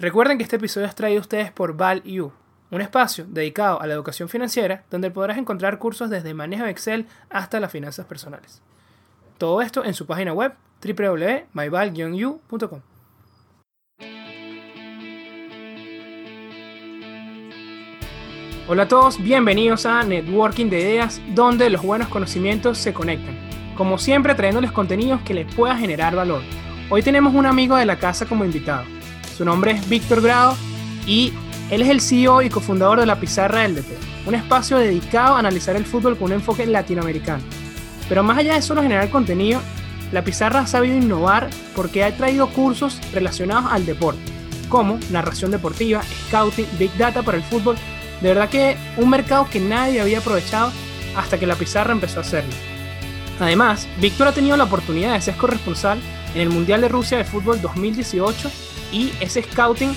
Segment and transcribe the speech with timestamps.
[0.00, 2.30] Recuerden que este episodio es traído a ustedes por ValU,
[2.70, 7.06] un espacio dedicado a la educación financiera donde podrás encontrar cursos desde manejo de Excel
[7.30, 8.62] hasta las finanzas personales.
[9.38, 10.52] Todo esto en su página web
[10.84, 12.80] www.myval-u.com.
[18.68, 23.36] Hola a todos, bienvenidos a Networking de Ideas, donde los buenos conocimientos se conectan.
[23.76, 26.42] Como siempre, trayéndoles contenidos que les pueda generar valor.
[26.88, 28.84] Hoy tenemos un amigo de la casa como invitado.
[29.38, 30.56] Su nombre es Víctor Grado
[31.06, 31.32] y
[31.70, 33.86] él es el CEO y cofundador de La Pizarra del DT,
[34.26, 37.44] un espacio dedicado a analizar el fútbol con un enfoque latinoamericano.
[38.08, 39.60] Pero más allá de solo generar contenido,
[40.10, 44.20] La Pizarra ha sabido innovar porque ha traído cursos relacionados al deporte,
[44.68, 47.76] como narración deportiva, scouting, big data para el fútbol
[48.20, 50.72] de verdad que un mercado que nadie había aprovechado
[51.16, 52.52] hasta que la pizarra empezó a hacerlo.
[53.38, 56.00] Además, Víctor ha tenido la oportunidad de ser corresponsal
[56.34, 58.50] en el Mundial de Rusia de Fútbol 2018
[58.92, 59.94] y es scouting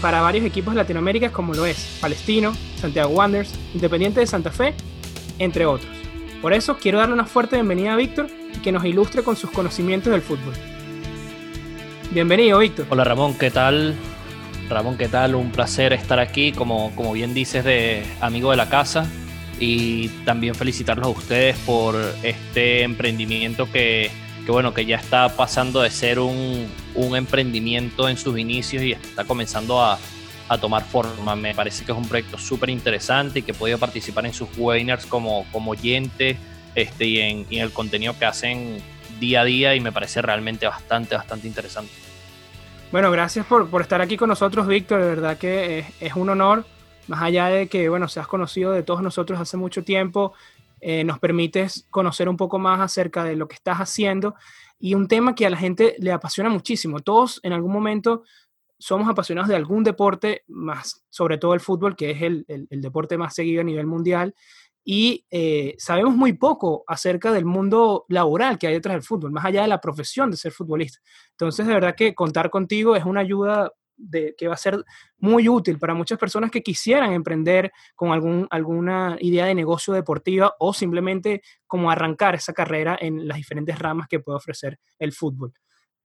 [0.00, 4.74] para varios equipos de Latinoamérica como lo es Palestino, Santiago Wanderers, Independiente de Santa Fe,
[5.38, 5.90] entre otros.
[6.40, 9.50] Por eso quiero darle una fuerte bienvenida a Víctor y que nos ilustre con sus
[9.50, 10.54] conocimientos del fútbol.
[12.12, 12.86] Bienvenido, Víctor.
[12.88, 13.94] Hola Ramón, ¿qué tal?
[14.70, 15.34] Ramón, ¿qué tal?
[15.34, 19.06] Un placer estar aquí, como, como bien dices, de amigo de la casa.
[19.58, 24.10] Y también felicitarlos a ustedes por este emprendimiento que,
[24.44, 28.92] que bueno, que ya está pasando de ser un, un, emprendimiento en sus inicios y
[28.92, 29.98] está comenzando a,
[30.48, 31.36] a tomar forma.
[31.36, 34.48] Me parece que es un proyecto súper interesante y que he podido participar en sus
[34.56, 36.36] webinars como, como oyente
[36.74, 38.82] este, y, en, en el contenido que hacen
[39.20, 41.92] día a día y me parece realmente bastante, bastante interesante.
[42.90, 45.00] Bueno, gracias por, por, estar aquí con nosotros, Víctor.
[45.00, 46.64] De verdad que es, es, un honor,
[47.06, 50.32] más allá de que, bueno, seas conocido de todos nosotros hace mucho tiempo,
[50.80, 54.34] eh, nos permites conocer un poco más acerca de lo que estás haciendo
[54.78, 57.00] y un tema que a la gente le apasiona muchísimo.
[57.00, 58.22] Todos en algún momento
[58.78, 63.18] somos apasionados de algún deporte, más sobre todo el fútbol, que es el, el, deporte
[63.18, 64.34] más seguido a nivel mundial
[64.84, 69.44] y eh, sabemos muy poco acerca del mundo laboral que hay detrás del fútbol, más
[69.44, 70.98] allá de la profesión de ser futbolista.
[71.32, 74.84] Entonces, de verdad que contar contigo es una ayuda de, que va a ser
[75.18, 80.54] muy útil para muchas personas que quisieran emprender con algún, alguna idea de negocio deportiva
[80.58, 85.52] o simplemente como arrancar esa carrera en las diferentes ramas que puede ofrecer el fútbol.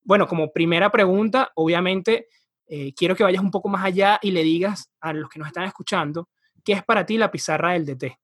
[0.03, 2.27] Bueno, como primera pregunta, obviamente,
[2.67, 5.47] eh, quiero que vayas un poco más allá y le digas a los que nos
[5.47, 6.29] están escuchando,
[6.63, 8.17] ¿qué es para ti la pizarra del DT?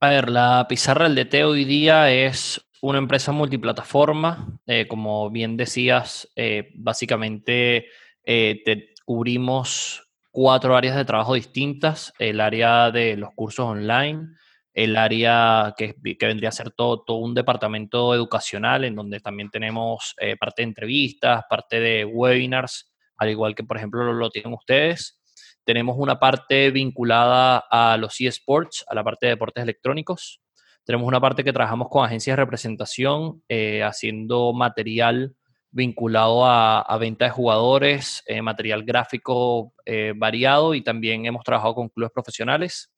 [0.00, 4.58] A ver, la pizarra del DT hoy día es una empresa multiplataforma.
[4.66, 7.86] Eh, como bien decías, eh, básicamente
[8.24, 12.12] eh, te cubrimos cuatro áreas de trabajo distintas.
[12.18, 14.28] El área de los cursos online,
[14.72, 19.50] el área que, que vendría a ser todo, todo, un departamento educacional en donde también
[19.50, 24.52] tenemos parte de entrevistas, parte de webinars, al igual que por ejemplo lo, lo tienen
[24.52, 25.20] ustedes.
[25.64, 30.40] Tenemos una parte vinculada a los eSports, a la parte de deportes electrónicos.
[30.84, 35.34] Tenemos una parte que trabajamos con agencias de representación, eh, haciendo material
[35.70, 41.74] vinculado a, a venta de jugadores, eh, material gráfico eh, variado y también hemos trabajado
[41.74, 42.92] con clubes profesionales.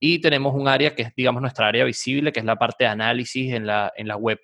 [0.00, 2.90] Y tenemos un área que es, digamos, nuestra área visible, que es la parte de
[2.90, 4.38] análisis en la, en la web,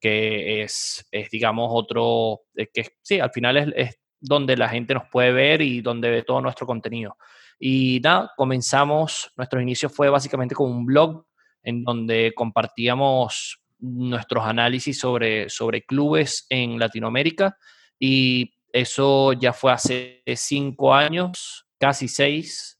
[0.00, 5.04] que es, es digamos, otro, que sí, al final es, es donde la gente nos
[5.10, 7.16] puede ver y donde ve todo nuestro contenido.
[7.58, 11.24] Y nada, comenzamos, nuestro inicio fue básicamente con un blog
[11.62, 17.56] en donde compartíamos nuestros análisis sobre, sobre clubes en Latinoamérica
[17.98, 22.78] y eso ya fue hace cinco años, casi seis,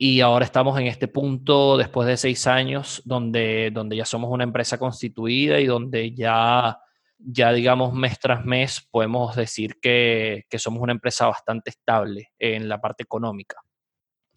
[0.00, 4.44] y ahora estamos en este punto, después de seis años, donde, donde ya somos una
[4.44, 6.78] empresa constituida y donde ya
[7.18, 12.68] ya digamos mes tras mes podemos decir que, que, somos una empresa bastante estable en
[12.68, 13.56] la parte económica.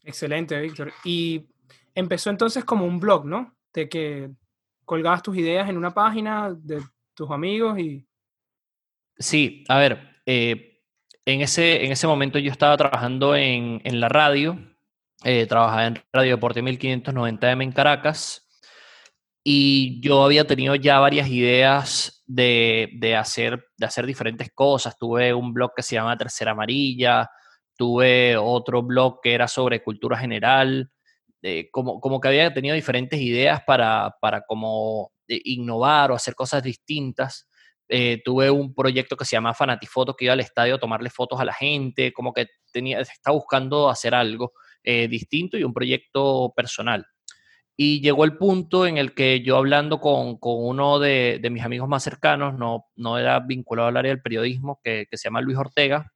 [0.03, 0.91] Excelente, Víctor.
[1.06, 1.46] Y
[1.96, 3.56] empezó entonces como un blog, ¿no?
[3.74, 4.31] De que
[4.85, 6.81] colgabas tus ideas en una página de
[7.13, 8.06] tus amigos y...
[9.18, 10.81] Sí, a ver, eh,
[11.25, 14.58] en, ese, en ese momento yo estaba trabajando en, en la radio,
[15.23, 18.47] eh, trabajaba en Radio Deporte 1590M en Caracas
[19.44, 24.97] y yo había tenido ya varias ideas de, de, hacer, de hacer diferentes cosas.
[24.97, 27.29] Tuve un blog que se llama Tercera Amarilla,
[27.76, 30.91] tuve otro blog que era sobre cultura general,
[31.41, 36.35] eh, como, como que había tenido diferentes ideas para, para como eh, innovar o hacer
[36.35, 37.47] cosas distintas.
[37.93, 41.40] Eh, tuve un proyecto que se llama Fanatifoto, que iba al estadio a tomarle fotos
[41.41, 44.53] a la gente, como que tenía, estaba buscando hacer algo
[44.84, 47.05] eh, distinto y un proyecto personal.
[47.76, 51.64] Y llegó el punto en el que yo hablando con, con uno de, de, mis
[51.64, 55.58] amigos más cercanos, no, no era vinculado al área del periodismo, que, se llama Luis
[55.58, 56.11] Ortega,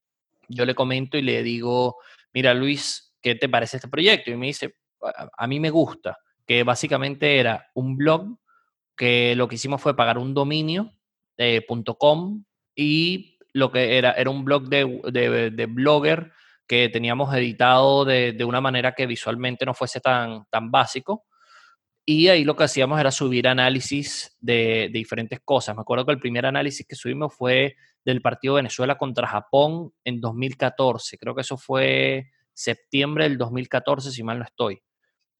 [0.48, 1.98] yo le comento y le digo,
[2.34, 4.32] mira Luis, ¿qué te parece este proyecto?
[4.32, 8.38] Y me dice, a mí me gusta, que básicamente era un blog
[8.96, 10.92] que lo que hicimos fue pagar un dominio
[11.38, 11.66] eh,
[11.98, 12.44] .com
[12.76, 16.32] y lo que era, era un blog de, de, blogger
[16.68, 21.26] que teníamos editado de, de, una manera que visualmente no fuese tan, tan básico.
[22.06, 25.76] Y ahí lo que hacíamos era subir análisis de, de, diferentes cosas.
[25.76, 30.20] Me acuerdo que el primer análisis que subimos fue del partido Venezuela contra Japón en
[30.20, 31.18] 2014.
[31.18, 34.82] Creo que eso fue septiembre del 2014, si mal no estoy.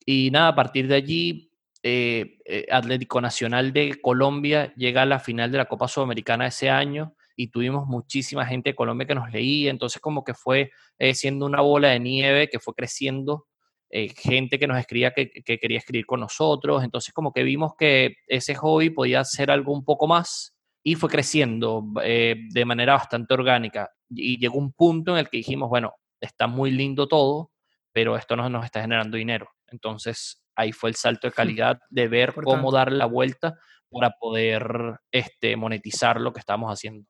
[0.06, 1.52] Y nada, a partir de allí
[1.82, 6.70] eh, eh, Atlético Nacional de Colombia llega a la final de la Copa Sudamericana ese
[6.70, 11.14] año y tuvimos muchísima gente de Colombia que nos leía, entonces como que fue eh,
[11.14, 13.48] siendo una bola de nieve que fue creciendo,
[13.92, 18.16] gente que nos escribía que, que, quería escribir con nosotros, entonces como que vimos que
[18.28, 20.54] ese hobby podía ser algo un poco más
[20.84, 25.70] y fue creciendo de manera bastante orgánica y llegó un punto en el que dijimos,
[25.70, 25.94] bueno,
[26.26, 27.52] está muy lindo todo,
[27.92, 29.50] pero esto no nos está generando dinero.
[29.68, 33.58] Entonces ahí fue el salto de calidad de ver cómo dar la vuelta
[33.90, 37.08] para poder este, monetizar lo que estamos haciendo.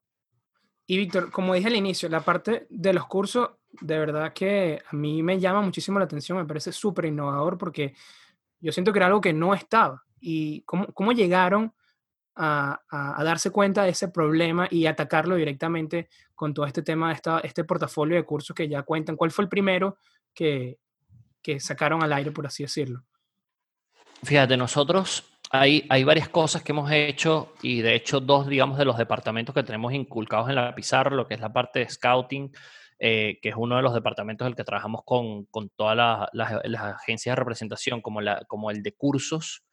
[0.86, 4.94] Y Víctor, como dije al inicio, la parte de los cursos, de verdad que a
[4.94, 7.94] mí me llama muchísimo la atención, me parece súper innovador porque
[8.60, 10.04] yo siento que era algo que no estaba.
[10.20, 11.74] ¿Y cómo, cómo llegaron
[12.36, 17.64] a, darse cuenta de ese problema y atacarlo directamente con todo este tema, esta, este
[17.64, 19.16] portafolio de cursos que ya cuentan?
[19.16, 19.98] ¿Cuál fue el primero
[20.34, 20.78] que,
[21.42, 23.04] que sacaron al aire, por así decirlo?
[24.22, 28.84] Fíjate, nosotros hay, hay varias cosas que hemos hecho y de hecho dos, digamos, de
[28.84, 32.52] los departamentos que tenemos inculcados en la pizarra, lo que es la parte de scouting,
[32.98, 36.28] eh, que es uno de los departamentos en el que trabajamos con, con todas las,
[36.64, 39.64] las, agencias de representación, como, la, como el de cursos,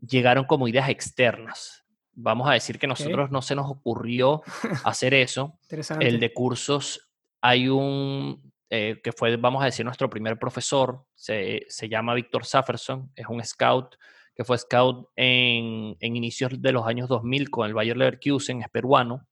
[0.00, 1.85] llegaron como ideas externas.
[2.16, 4.42] Vamos a decir que nosotros no se nos ocurrió
[4.84, 5.58] hacer eso.
[6.00, 7.10] el de cursos,
[7.40, 12.44] hay un, eh, que fue, vamos a decir, nuestro primer profesor, se, se llama Víctor
[12.44, 13.96] Safferson, es un scout
[14.34, 18.68] que fue scout en, en, inicios de los años 2000 con el Bayer Leverkusen, es
[18.68, 19.26] peruano,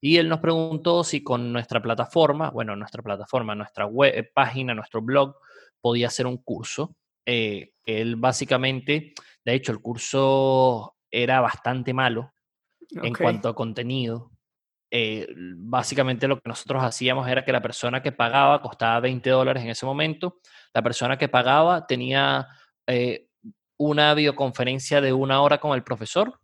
[0.00, 4.74] y él nos preguntó si con nuestra plataforma, bueno, nuestra plataforma, nuestra web, eh, página,
[4.74, 5.36] nuestro blog,
[5.80, 6.94] podía hacer un curso.
[7.26, 9.12] Eh, él básicamente,
[9.44, 12.32] de hecho, el curso era bastante malo
[12.90, 14.30] en cuanto a contenido.
[14.90, 19.62] Eh, básicamente lo que nosotros hacíamos era que la persona que pagaba costaba 20 dólares
[19.62, 20.38] en ese momento.
[20.72, 22.46] La persona que pagaba tenía
[22.86, 23.28] eh,
[23.76, 26.40] una videoconferencia de una hora con el profesor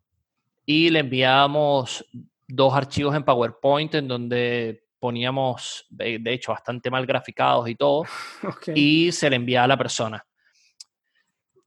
[0.66, 2.04] y le enviábamos
[2.46, 8.04] dos archivos en PowerPoint en donde poníamos, de hecho, bastante mal graficados y todo,
[8.74, 10.24] y se le enviaba a la persona.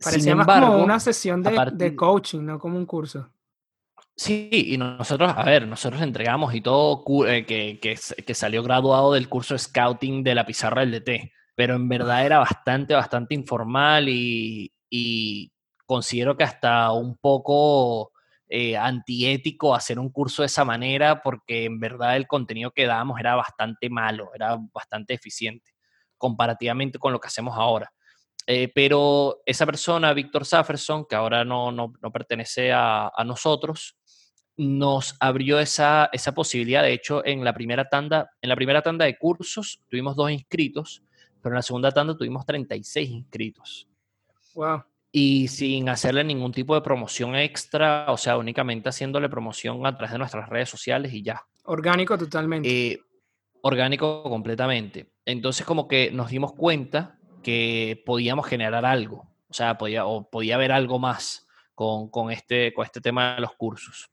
[0.03, 3.29] Parecía más como una sesión de, de coaching, no como un curso.
[4.15, 9.13] Sí, y nosotros, a ver, nosotros entregamos y todo eh, que, que, que, salió graduado
[9.13, 13.35] del curso de scouting de la pizarra del DT, pero en verdad era bastante, bastante
[13.35, 15.51] informal y, y
[15.85, 18.11] considero que hasta un poco
[18.49, 23.19] eh, antiético hacer un curso de esa manera porque en verdad el contenido que dábamos
[23.19, 25.71] era bastante malo, era bastante eficiente
[26.17, 27.91] comparativamente con lo que hacemos ahora.
[28.49, 33.97] Eh, pero esa persona, Víctor Safferson, que ahora no, no, no pertenece a, a, nosotros,
[34.55, 36.81] nos abrió esa, esa posibilidad.
[36.81, 41.03] De hecho, en la primera tanda, en la primera tanda de cursos tuvimos dos inscritos,
[41.41, 43.87] pero en la segunda tanda tuvimos 36 inscritos.
[44.55, 44.83] Wow.
[45.11, 50.13] Y sin hacerle ningún tipo de promoción extra, o sea, únicamente haciéndole promoción a través
[50.13, 51.45] de nuestras redes sociales y ya.
[51.65, 52.93] Orgánico totalmente.
[52.93, 52.99] Eh,
[53.61, 55.11] orgánico completamente.
[55.25, 57.16] Entonces, como que nos dimos cuenta
[57.47, 62.73] que podíamos generar algo, o sea, podía, o podía haber algo más con, con, este,
[62.73, 64.09] con este tema de los cursos.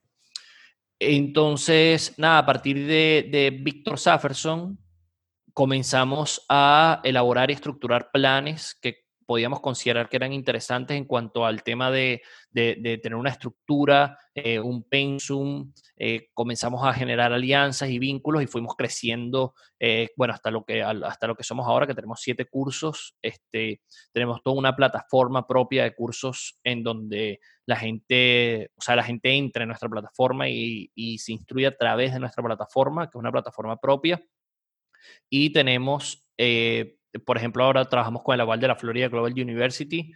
[0.99, 4.79] Entonces, nada, a partir de, de Víctor Safferson,
[5.53, 11.63] comenzamos a elaborar y estructurar planes que podíamos considerar que eran interesantes en cuanto al
[11.63, 17.99] tema de, de, tener una estructura, eh, un pensum, eh, comenzamos a generar alianzas y
[17.99, 21.95] vínculos y fuimos creciendo, eh, bueno, hasta lo, que, hasta lo que somos ahora, que
[21.95, 28.71] tenemos siete cursos, este, tenemos toda una plataforma propia de cursos en donde la gente,
[28.75, 32.19] o sea, la gente entra en nuestra plataforma y, y se instruye a través de
[32.19, 34.23] nuestra plataforma, que es una plataforma propia.
[35.29, 36.27] Y tenemos
[37.19, 40.11] por ejemplo, ahora trabajamos con el aval de la Florida Global University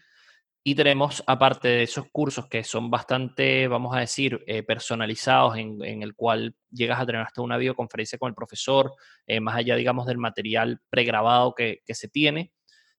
[0.64, 6.04] y tenemos, aparte de esos cursos que son bastante, vamos a decir, eh, personalizados, en,
[6.04, 8.94] el cual llegas a tener hasta una videoconferencia con el profesor,
[9.26, 12.52] eh, más allá, digamos, del material pregrabado que, se tiene.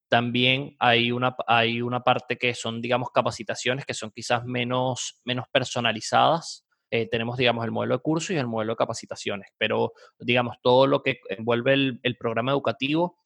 [0.09, 5.45] También hay una, hay una parte que son, digamos, capacitaciones que son quizás menos, menos
[5.53, 10.57] personalizadas, eh, tenemos, digamos, el modelo de curso y el modelo de capacitaciones, pero, digamos,
[10.61, 13.19] todo lo que envuelve el, programa educativo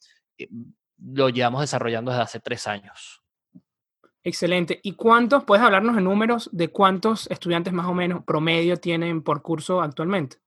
[0.98, 3.22] lo llevamos desarrollando desde hace tres años.
[4.22, 4.80] Excelente.
[4.82, 9.42] ¿Y cuántos, puedes hablarnos en números de cuántos estudiantes más o menos promedio tienen por
[9.42, 10.38] curso actualmente?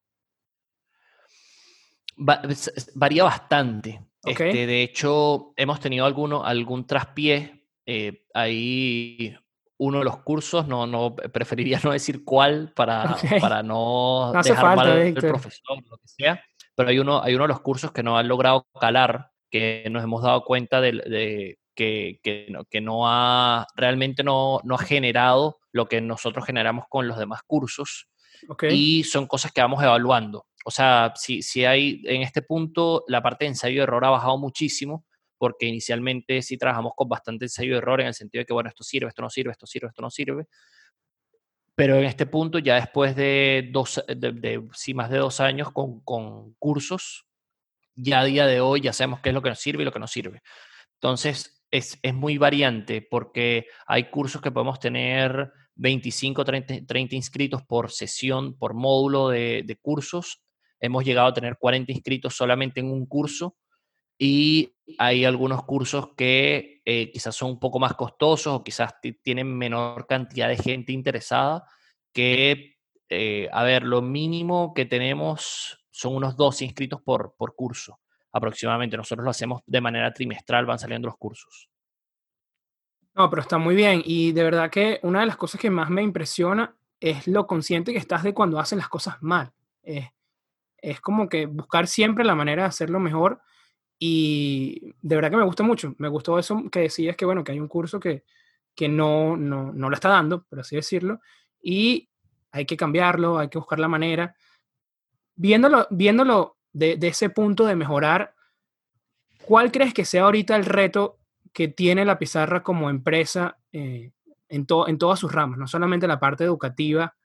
[2.96, 4.02] varía bastante.
[4.24, 7.68] Este, de hecho, hemos tenido alguno, algún traspié.
[7.86, 9.38] Eh, ahí
[9.78, 14.92] uno de los cursos, no, no preferiría no decir cuál para, para no, dejar mal
[14.92, 16.44] al profesor, lo que sea,
[16.76, 20.04] pero hay uno, hay uno de los cursos que no han logrado calar, que nos
[20.04, 25.60] hemos dado cuenta de, que, que, no, que, no, ha, realmente no, no, ha generado
[25.72, 28.08] lo que nosotros generamos con los demás cursos.
[28.70, 30.46] Y son cosas que vamos evaluando.
[30.64, 34.10] O sea, si, si hay en este punto la parte de ensayo de error ha
[34.10, 35.06] bajado muchísimo,
[35.38, 38.70] porque inicialmente sí trabajamos con bastante ensayo de error en el sentido de que, bueno,
[38.70, 40.48] esto sirve, esto no sirve, esto sirve, esto no sirve.
[41.76, 46.00] Pero en este punto, ya después de, dos, de, sí, más de dos años con,
[46.02, 47.27] con, cursos,
[47.98, 49.92] ya a día de hoy ya sabemos qué es lo que nos sirve y lo
[49.92, 50.42] que no sirve.
[50.94, 57.62] Entonces, es, es muy variante porque hay cursos que podemos tener 25, 30, 30 inscritos
[57.64, 60.42] por sesión, por módulo de, de cursos.
[60.80, 63.58] Hemos llegado a tener 40 inscritos solamente en un curso
[64.18, 69.56] y hay algunos cursos que eh, quizás son un poco más costosos o quizás tienen
[69.56, 71.66] menor cantidad de gente interesada
[72.14, 72.78] que,
[73.10, 78.00] eh, a ver, lo mínimo que tenemos son unos dos inscritos por, por curso
[78.32, 78.96] aproximadamente.
[78.96, 81.70] Nosotros lo hacemos de manera trimestral, van saliendo los cursos.
[83.16, 84.04] No, pero está muy bien.
[84.06, 87.94] Y de verdad que una de las cosas que más me impresiona es lo consciente
[87.94, 89.52] que estás de cuando hacen las cosas mal.
[89.82, 93.42] es como que buscar siempre la manera de hacerlo mejor
[93.98, 95.96] y de verdad que me gusta mucho.
[95.98, 98.24] Me gustó eso que decías que, bueno, que hay un curso que,
[98.76, 101.22] que no, no, no lo está dando, por así decirlo,
[101.60, 102.08] y
[102.52, 104.36] hay que cambiarlo, hay que buscar la manera.
[105.38, 108.34] Viéndolo, viéndolo de, de ese punto de mejorar,
[109.46, 111.20] ¿cuál crees que sea ahorita el reto
[111.54, 114.12] que tiene la pizarra como empresa eh,
[114.50, 115.58] en, en todas sus ramas?
[115.58, 117.16] No solamente la parte educativa,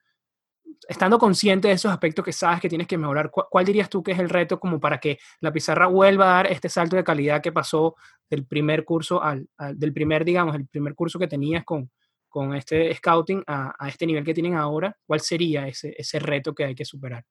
[0.88, 4.12] estando consciente de esos aspectos que sabes que tienes que mejorar, ¿cuál, dirías tú que
[4.12, 7.42] es el reto como para que la pizarra vuelva a dar este salto de calidad
[7.42, 7.96] que pasó
[8.28, 11.90] del primer curso al, del primer, digamos, el primer curso que tenías con,
[12.28, 14.96] con este scouting a, este nivel que tienen ahora?
[15.06, 17.24] ¿Cuál sería ese, ese reto que hay que superar?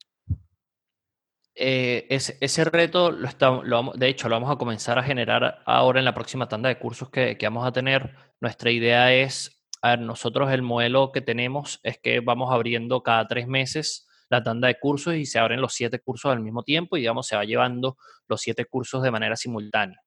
[1.54, 6.00] Eh, ese, reto, lo, está, lo de hecho, lo vamos a comenzar a generar ahora
[6.00, 8.16] en la próxima tanda de cursos que, vamos a tener.
[8.40, 13.48] Nuestra idea es a nosotros el modelo que tenemos es que vamos abriendo cada tres
[13.48, 17.02] meses la tanda de cursos y se abren los siete cursos al mismo tiempo y,
[17.02, 20.02] digamos, se va llevando los siete cursos de manera simultánea.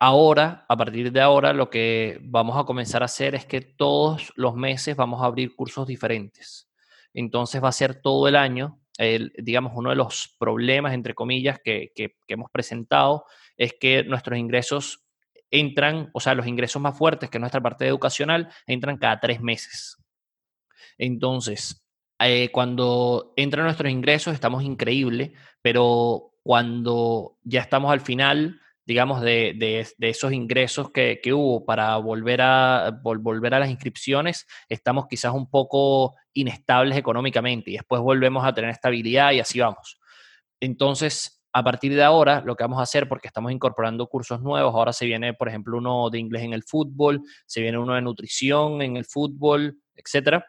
[0.00, 4.32] Ahora, a partir de ahora, lo que vamos a comenzar a hacer es que todos
[4.36, 6.70] los meses vamos a abrir cursos diferentes.
[7.12, 8.78] Entonces va a ser todo el año.
[8.98, 11.92] El, digamos, uno de los problemas, entre comillas, que,
[12.26, 13.24] hemos presentado
[13.56, 15.06] es que nuestros ingresos
[15.50, 19.96] entran, o sea, los ingresos más fuertes, que nuestra parte educacional, entran cada tres meses.
[20.98, 21.86] Entonces,
[22.18, 29.52] eh, cuando entran nuestros ingresos estamos increíble, pero cuando ya estamos al final, digamos, de,
[29.54, 35.34] de, esos ingresos que, que, hubo para volver a, volver a las inscripciones, estamos quizás
[35.34, 40.00] un poco inestables económicamente y después volvemos a tener estabilidad y así vamos.
[40.58, 44.74] Entonces, a partir de ahora, lo que vamos a hacer, porque estamos incorporando cursos nuevos,
[44.74, 48.00] ahora se viene, por ejemplo, uno de inglés en el fútbol, se viene uno de
[48.00, 50.46] nutrición en el fútbol, etcétera,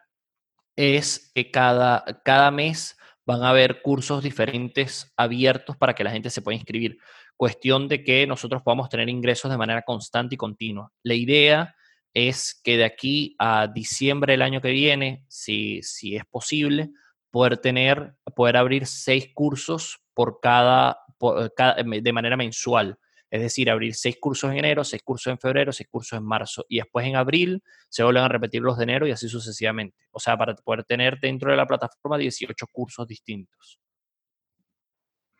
[0.76, 6.30] es que cada, cada mes van a haber cursos diferentes abiertos para que la gente
[6.30, 6.96] se pueda inscribir.
[7.40, 10.92] Cuestión de que nosotros podamos tener ingresos de manera constante y continua.
[11.02, 11.74] La idea
[12.12, 16.90] es que de aquí a diciembre del año que viene, si, si es posible,
[17.30, 22.98] poder tener, poder abrir seis cursos por cada, eh, de manera mensual.
[23.30, 26.66] Es decir, abrir seis cursos en enero, seis cursos en febrero, seis cursos en marzo.
[26.68, 29.96] Y después en abril se vuelven a repetir los de enero y así sucesivamente.
[30.10, 33.80] O sea, para poder tener dentro de la plataforma 18 cursos distintos.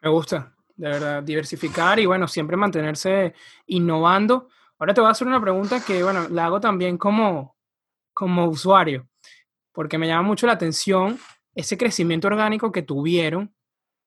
[0.00, 3.34] Me gusta, de verdad, diversificar y bueno, siempre mantenerse
[3.66, 4.48] innovando.
[4.78, 7.54] Ahora te voy a hacer una pregunta que, bueno, la hago también como,
[8.14, 9.06] como usuario,
[9.72, 11.18] porque me llama mucho la atención
[11.54, 13.54] ese crecimiento orgánico que tuvieron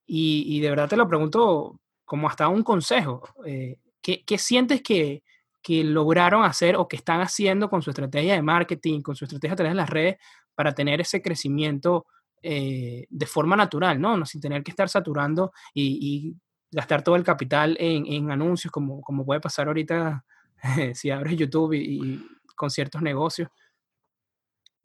[0.08, 3.22] y, de verdad te lo pregunto como hasta un consejo.
[3.46, 5.22] Eh, ¿qué, sientes que,
[5.68, 9.58] lograron hacer o que están haciendo con su estrategia de marketing, con su estrategia a
[9.58, 10.18] través de las redes
[10.56, 12.08] para tener ese crecimiento
[12.42, 14.18] eh, de forma natural, ¿no?
[14.18, 14.26] ¿no?
[14.26, 16.36] Sin tener que estar saturando y,
[16.74, 20.26] gastar todo el capital en, anuncios, como, como puede pasar ahorita
[20.94, 22.26] si abres YouTube y,
[22.56, 23.50] con ciertos negocios.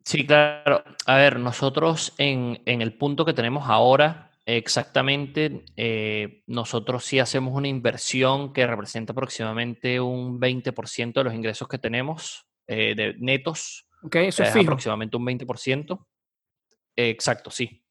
[0.03, 0.83] Sí, claro.
[1.05, 7.53] A ver, nosotros en, en el punto que tenemos ahora, exactamente, eh, nosotros sí hacemos
[7.53, 13.87] una inversión que representa aproximadamente un 20% de los ingresos que tenemos eh, de netos.
[14.01, 14.63] Ok, eso es, fijo.
[14.63, 16.05] aproximadamente un 20%.
[16.95, 17.83] exacto, sí.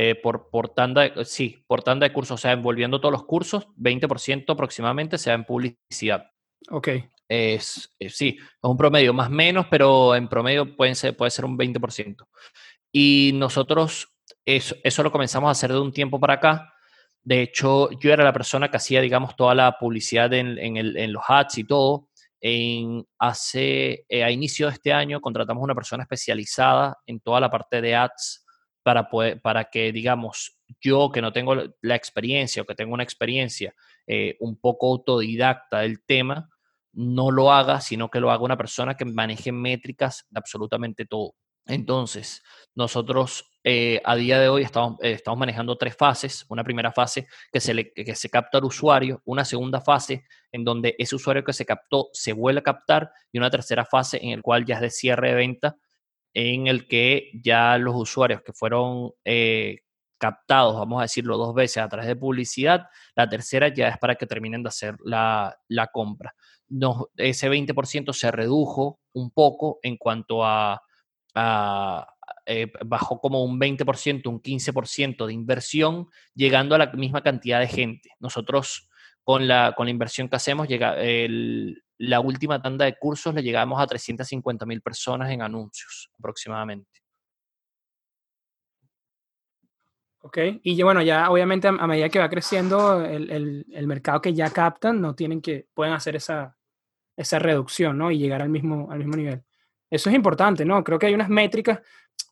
[0.00, 3.24] Eh, por, por, tanda de, sí, por tanda de cursos, o sea, envolviendo todos los
[3.24, 6.30] cursos, 20% aproximadamente se da en publicidad.
[6.70, 6.88] Ok.
[7.28, 11.46] Es, sí, es un promedio, más o menos, pero en promedio pueden ser, puede ser
[11.46, 12.28] un 20%.
[12.92, 16.72] Y nosotros eso, eso lo comenzamos a hacer de un tiempo para acá.
[17.24, 20.96] De hecho, yo era la persona que hacía, digamos, toda la publicidad en, en, el,
[20.96, 22.08] en los ads y todo.
[22.40, 27.50] En, hace, eh, a inicio de este año contratamos una persona especializada en toda la
[27.50, 28.44] parte de ads
[28.88, 29.10] para,
[29.42, 33.74] para que, digamos, yo que no tengo la experiencia o que tengo una experiencia
[34.06, 36.48] eh, un poco autodidacta del tema,
[36.94, 41.34] no lo haga, sino que lo haga una persona que maneje métricas de absolutamente todo.
[41.66, 42.42] Entonces,
[42.74, 46.46] nosotros eh, a día de hoy estamos, eh, estamos, manejando tres fases.
[46.48, 50.96] Una primera fase que se, que se capta al usuario, una segunda fase en donde
[50.98, 54.40] ese usuario que se captó se vuelve a captar y una tercera fase en el
[54.40, 55.76] cual ya es de cierre de venta,
[56.34, 59.80] en el que ya los usuarios que fueron eh,
[60.18, 64.16] captados, vamos a decirlo dos veces a través de publicidad, la tercera ya es para
[64.16, 66.34] que terminen de hacer la, la compra.
[67.16, 70.82] ese 20% se redujo un poco en cuanto a
[72.50, 77.68] eh, bajó como un 20%, un 15% de inversión, llegando a la misma cantidad de
[77.68, 78.12] gente.
[78.20, 78.88] Nosotros
[79.22, 80.96] con la, con la inversión que hacemos, llega,
[81.98, 87.00] la última tanda de cursos le llegamos a 350 mil personas en anuncios aproximadamente.
[90.20, 94.50] Ok, y bueno, ya obviamente a, medida que va creciendo el, el, mercado que ya
[94.50, 96.56] captan, no tienen que, pueden hacer esa,
[97.16, 98.10] esa reducción, ¿no?
[98.10, 99.42] Y llegar al mismo, al mismo nivel.
[99.90, 100.82] Eso es importante, ¿no?
[100.84, 101.80] Creo que hay unas métricas,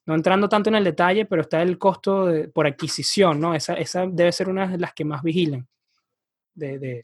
[0.04, 3.54] no entrando tanto en el detalle, pero está el costo por adquisición, ¿no?
[3.54, 5.66] Esa, esa, debe ser una de las que más vigilan.
[6.54, 7.02] De,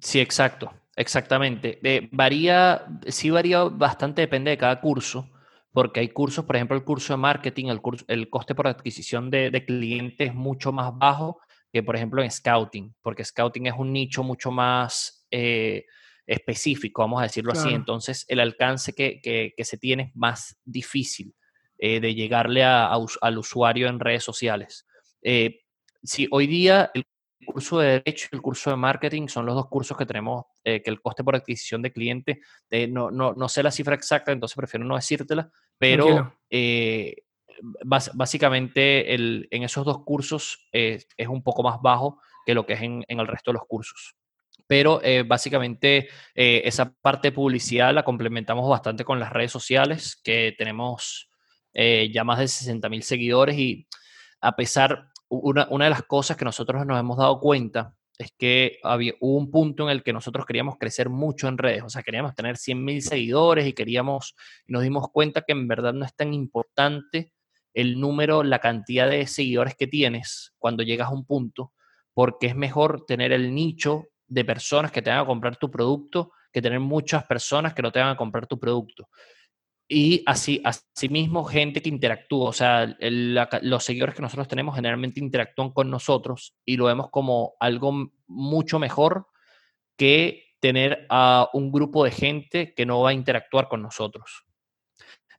[0.00, 1.78] Sí, exacto, exactamente.
[1.82, 5.30] Eh, varía, sí varía bastante, depende de cada curso,
[5.72, 9.30] porque hay cursos, por ejemplo, el curso de marketing, el, curso, el coste por adquisición
[9.30, 11.40] de, de clientes es mucho más bajo
[11.72, 15.26] que, por ejemplo, en scouting, porque scouting es un nicho mucho más...
[15.30, 15.84] Eh,
[16.26, 17.72] específico, vamos a decirlo así.
[17.72, 21.34] Entonces, el alcance que, que, se tiene es más difícil
[21.78, 22.90] eh, de llegarle a,
[23.20, 24.86] al usuario en redes sociales.
[25.22, 25.60] Eh,
[26.02, 27.04] si hoy día el
[27.44, 30.82] curso de Derecho y el curso de Marketing son los dos cursos que tenemos, eh,
[30.82, 32.40] que el coste por adquisición de cliente,
[32.88, 36.34] no, no, no, sé la cifra exacta, entonces prefiero no decírtela, pero
[38.14, 42.82] básicamente el, en esos dos cursos es un poco más bajo que lo que es
[42.82, 44.16] en, en el resto de los cursos.
[44.66, 50.16] Pero eh, básicamente eh, esa parte de publicidad la complementamos bastante con las redes sociales,
[50.22, 51.30] que tenemos
[51.74, 53.86] eh, ya más de 60 mil seguidores y
[54.40, 58.78] a pesar, una, una, de las cosas que nosotros nos hemos dado cuenta es que
[58.82, 62.02] había, hubo un punto en el que nosotros queríamos crecer mucho en redes, o sea,
[62.02, 66.14] queríamos tener 100 mil seguidores y queríamos, nos dimos cuenta que en verdad no es
[66.14, 67.32] tan importante
[67.72, 71.72] el número, la cantidad de seguidores que tienes cuando llegas a un punto,
[72.12, 76.30] porque es mejor tener el nicho de personas que te van a comprar tu producto
[76.54, 79.08] que tener muchas personas que no te van a comprar tu producto.
[79.86, 80.62] Y así,
[81.10, 86.56] mismo gente que interactúa, o sea, los seguidores que nosotros tenemos generalmente interactúan con nosotros
[86.64, 89.26] y lo vemos como algo mucho mejor
[89.98, 94.46] que tener a un grupo de gente que no va a interactuar con nosotros.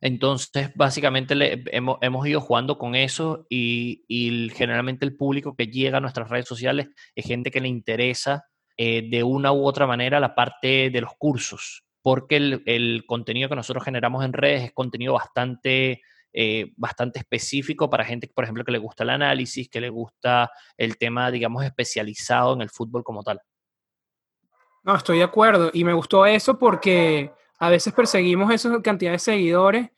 [0.00, 1.34] Entonces, básicamente
[1.72, 6.28] hemos, hemos, ido jugando con eso y, y, generalmente el público que llega a nuestras
[6.28, 8.44] redes sociales es gente que le interesa
[8.76, 13.56] eh, de una u otra manera la parte de los cursos, porque el, contenido que
[13.56, 18.70] nosotros generamos en redes es contenido bastante, eh, bastante específico para gente, por ejemplo, que
[18.70, 23.24] le gusta el análisis, que le gusta el tema, digamos, especializado en el fútbol como
[23.24, 23.40] tal.
[24.84, 29.18] No, estoy de acuerdo y me gustó eso porque a veces perseguimos esa cantidad de
[29.18, 29.90] seguidores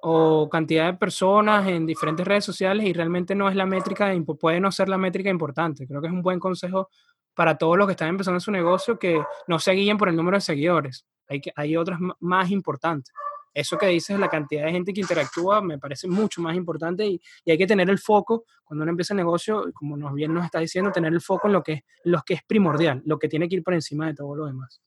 [0.00, 4.60] o cantidad de personas en diferentes redes sociales y realmente no es la métrica, puede
[4.60, 5.88] no ser la métrica importante.
[5.88, 6.88] Creo que es un buen consejo
[7.34, 10.36] para todos los que están empezando su negocio que no se guíen por el número
[10.36, 11.04] de seguidores.
[11.28, 13.12] Hay, que, hay otras más importantes.
[13.54, 17.20] Eso que dices, la cantidad de gente que interactúa, me parece mucho más importante y,
[17.44, 20.44] y hay que tener el foco cuando uno empieza el negocio, como nos bien nos
[20.44, 23.28] está diciendo, tener el foco en lo que, es, lo que es primordial, lo que
[23.28, 24.82] tiene que ir por encima de todo lo demás.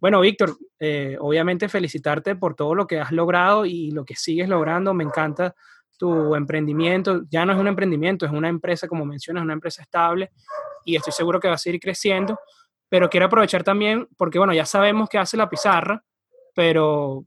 [0.00, 4.48] Bueno, Víctor, eh, obviamente felicitarte por todo lo que has logrado y lo que sigues
[4.48, 4.92] logrando.
[4.92, 5.54] Me encanta
[5.96, 7.22] tu emprendimiento.
[7.30, 10.32] Ya no es un emprendimiento, es una empresa, como mencionas, una empresa estable
[10.84, 12.38] y estoy seguro que va a seguir creciendo.
[12.94, 16.04] Pero quiero aprovechar también, porque bueno, ya sabemos que hace la pizarra,
[16.54, 17.24] pero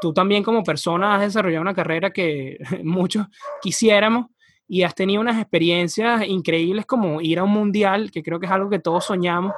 [0.00, 3.26] tú también como persona has desarrollado una carrera que muchos
[3.60, 4.28] quisiéramos
[4.66, 8.52] y has tenido unas experiencias increíbles como ir a un mundial, que creo que es
[8.52, 9.52] algo que todos soñamos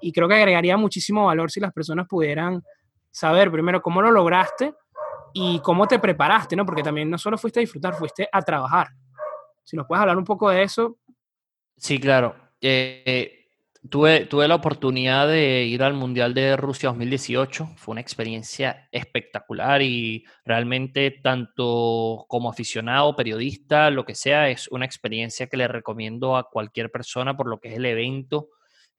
[0.00, 2.60] y creo que agregaría muchísimo valor si las personas pudieran
[3.12, 4.74] saber primero cómo lo lograste
[5.34, 6.66] y cómo te preparaste, ¿no?
[6.66, 8.88] Porque también no solo fuiste a disfrutar, fuiste a trabajar.
[9.62, 10.98] Si nos puedes hablar un poco de eso.
[11.76, 12.34] Sí, claro.
[12.60, 13.43] Eh,
[13.90, 17.74] Tuve, tuve la oportunidad de ir al Mundial de Rusia 2018.
[17.76, 24.86] Fue una experiencia espectacular y realmente tanto como aficionado, periodista, lo que sea, es una
[24.86, 28.48] experiencia que le recomiendo a cualquier persona por lo que es el evento.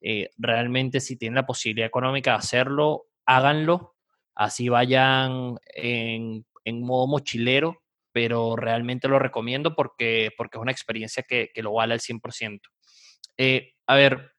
[0.02, 3.96] Eh, realmente si tienen la posibilidad económica de hacerlo, háganlo.
[4.36, 11.24] Así vayan en, en modo mochilero, pero realmente lo recomiendo porque, porque es una experiencia
[11.24, 12.60] que, que lo vale al 100%.
[13.38, 14.35] Eh, a ver,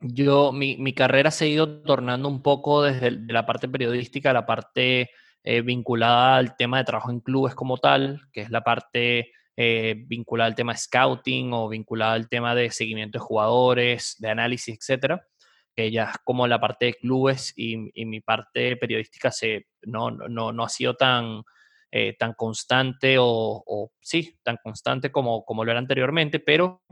[0.00, 4.34] yo, mi, mi, carrera se ha ido tornando un poco desde la parte periodística a
[4.34, 5.10] la parte
[5.44, 9.94] eh, vinculada al tema de trabajo en clubes como tal, que es la parte eh,
[10.06, 14.78] vinculada al tema de scouting o vinculada al tema de seguimiento de jugadores, de análisis,
[14.78, 15.26] etcétera,
[15.74, 20.10] que ya es como la parte de clubes y, y mi parte periodística se, no,
[20.10, 21.42] no, no ha sido tan,
[21.90, 26.82] eh, tan constante o, o, sí, tan constante como, como lo era anteriormente, pero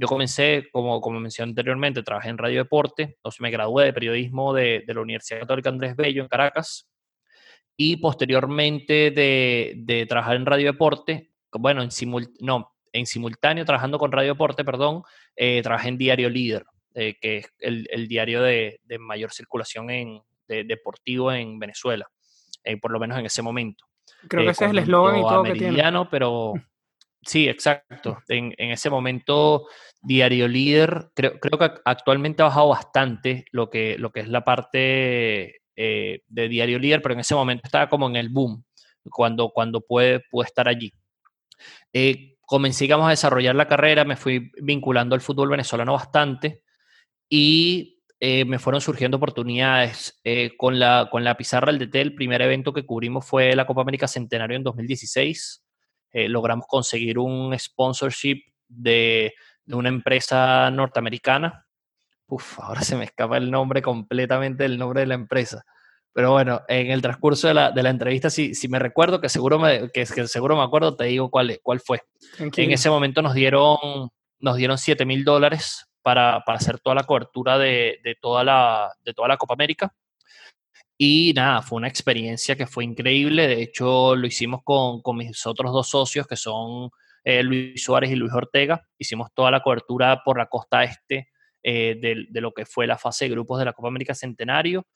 [0.00, 4.54] yo comencé, como, como mencioné anteriormente, trabajé en Radio Deporte, entonces me gradué de periodismo
[4.54, 6.88] de, de la Universidad Católica Andrés Bello en Caracas
[7.76, 13.98] y posteriormente de, de trabajar en Radio Deporte, bueno, en, simul, no, en simultáneo trabajando
[13.98, 15.02] con Radio Deporte, perdón,
[15.34, 19.90] eh, trabajé en Diario Líder, eh, que es el, el diario de, de, mayor circulación
[19.90, 22.06] en, de, deportivo en Venezuela,
[22.62, 23.84] eh, por lo menos en ese momento.
[24.28, 25.82] Creo que ese es el eslogan y todo que tiene.
[26.08, 26.54] pero
[27.28, 28.22] Sí, exacto.
[28.28, 29.66] En, en, ese momento,
[30.00, 34.44] Diario Líder, creo, creo, que actualmente ha bajado bastante lo que, lo que es la
[34.44, 38.64] parte eh, de Diario Líder, pero en ese momento estaba como en el boom,
[39.10, 40.90] cuando, cuando puede, puede estar allí.
[41.92, 46.62] Eh, comencé a desarrollar la carrera, me fui vinculando al fútbol venezolano bastante
[47.28, 50.18] y eh, me fueron surgiendo oportunidades.
[50.24, 53.66] Eh, con, la, con la pizarra del DT, el primer evento que cubrimos fue la
[53.66, 55.67] Copa América Centenario en 2016
[56.24, 61.66] eh, logramos conseguir un sponsorship de, de, una empresa norteamericana.
[62.26, 65.64] Uf, ahora se me escapa el nombre completamente del nombre de la empresa.
[66.12, 69.28] Pero bueno, en el transcurso de la, de la entrevista, si, si, me recuerdo, que
[69.28, 72.02] seguro me, que, que, seguro me acuerdo, te digo cuál, cuál fue.
[72.38, 73.76] En ese momento nos dieron,
[74.40, 78.92] nos dieron 7 mil dólares para, para, hacer toda la cobertura de, de, toda la,
[79.04, 79.94] de toda la Copa América.
[81.00, 83.46] Y nada, fue una experiencia que fue increíble.
[83.46, 86.90] De hecho, lo hicimos con, con mis otros dos socios, que son
[87.22, 88.84] eh, Luis Suárez y Luis Ortega.
[88.98, 91.28] Hicimos toda la cobertura por la costa este
[91.62, 94.88] eh, de, lo que fue la fase de grupos de la Copa América Centenario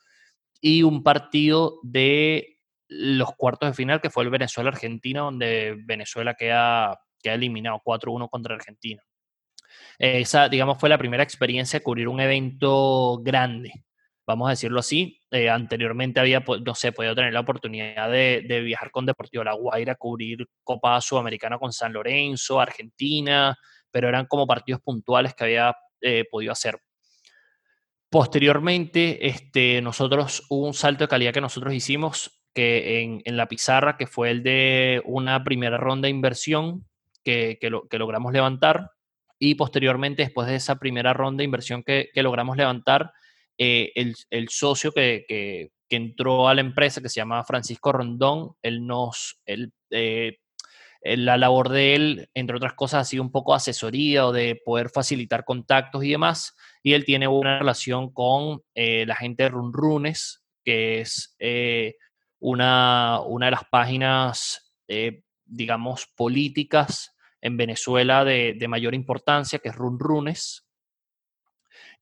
[0.60, 7.00] y un partido de los cuartos de final, que fue el Venezuela-Argentina, donde Venezuela queda,
[7.22, 9.02] queda eliminado 4-1 contra Argentina.
[9.98, 13.84] Esa, digamos, fue la primera experiencia de cubrir un evento grande
[14.26, 15.20] vamos a decirlo así.
[15.30, 19.54] Eh, anteriormente había, no sé, podido tener la oportunidad de, de, viajar con Deportivo La
[19.54, 23.56] Guaira, cubrir Copa Sudamericana con San Lorenzo, Argentina,
[23.90, 26.80] pero eran como partidos puntuales que había eh, podido hacer.
[28.10, 33.46] Posteriormente, este, nosotros hubo un salto de calidad que nosotros hicimos que en, en la
[33.46, 36.86] pizarra, que fue el de una primera ronda de inversión
[37.24, 38.90] que, que, lo, que logramos levantar.
[39.38, 43.12] Y posteriormente, después de esa primera ronda de inversión que, que logramos levantar,
[43.58, 48.86] eh, el, socio que, que, entró a la empresa, que se llama Francisco Rondón, él
[48.86, 50.38] nos, él, eh,
[51.04, 54.88] la labor de él, entre otras cosas, ha sido un poco asesoría o de poder
[54.88, 56.54] facilitar contactos y demás.
[56.82, 61.96] Y él tiene una relación con eh, la gente de Runrunes, que es eh,
[62.38, 69.70] una, una, de las páginas, eh, digamos, políticas en Venezuela de, de, mayor importancia, que
[69.70, 70.64] es Runrunes.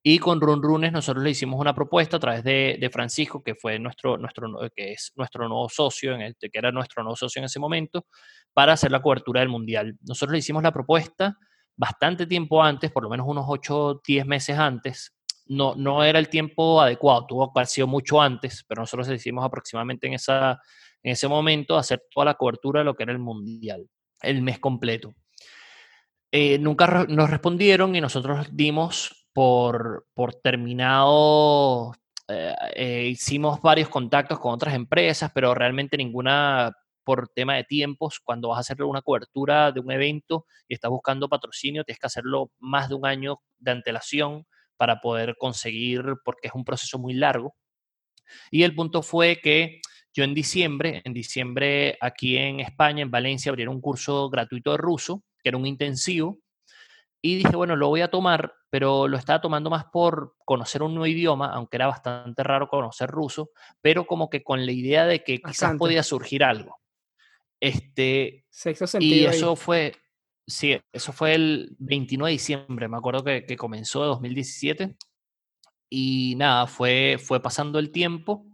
[0.03, 3.55] Y con Run Runes nosotros le hicimos una propuesta a través de, de, Francisco, que
[3.55, 7.41] fue nuestro, nuestro, que es nuestro nuevo socio, en el, que era nuestro nuevo socio
[7.41, 8.07] en ese momento,
[8.55, 9.99] para hacer la cobertura del Mundial.
[10.01, 11.37] Nosotros le hicimos la propuesta
[11.77, 15.15] bastante tiempo antes, por lo menos unos 8 o 10 meses antes.
[15.47, 19.17] No, no era el tiempo adecuado, tuvo que haber sido mucho antes, pero nosotros le
[19.17, 20.61] hicimos aproximadamente en, esa,
[21.03, 23.87] en ese momento hacer toda la cobertura de lo que era el Mundial,
[24.23, 25.15] el mes completo.
[26.33, 31.93] Eh, nunca nos respondieron y nosotros dimos por, por terminado,
[32.29, 36.73] eh, eh, hicimos varios contactos con otras empresas, pero realmente ninguna
[37.05, 38.21] por tema de tiempos.
[38.23, 42.07] Cuando vas a hacer una cobertura de un evento y estás buscando patrocinio, tienes que
[42.07, 47.15] hacerlo más de un año de antelación para poder conseguir, porque es un proceso muy
[47.15, 47.55] largo.
[48.51, 49.81] Y el punto fue que
[50.13, 54.77] yo en diciembre, en diciembre aquí en España, en Valencia, abrieron un curso gratuito de
[54.79, 56.39] ruso, que era un intensivo,
[57.23, 60.95] y dije, bueno, lo voy a tomar, pero lo estaba tomando más por conocer un
[60.95, 65.23] nuevo idioma, aunque era bastante raro conocer ruso, pero como que con la idea de
[65.23, 66.81] que quizás podía surgir algo.
[67.61, 68.47] Este,
[69.01, 69.93] y eso fue,
[70.47, 74.97] sí, eso fue el 29 de diciembre, me acuerdo que, que comenzó de 2017.
[75.93, 78.47] Y nada, fue, fue pasando el tiempo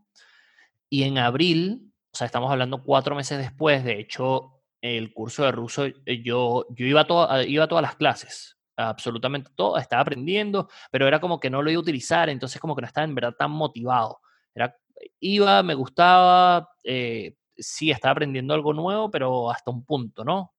[0.89, 5.53] y en abril, o sea, estamos hablando cuatro meses después, de hecho, el curso de
[5.53, 10.69] ruso, eh, yo, yo iba, a iba a todas las clases, absolutamente todo, estaba aprendiendo,
[10.91, 13.15] pero era como que no lo iba a utilizar, entonces como que no estaba en
[13.15, 14.21] verdad tan motivado.
[14.55, 14.77] Era,
[15.21, 20.53] iba, me gustaba, eh, sí, estaba aprendiendo algo nuevo, pero hasta un punto, ¿no?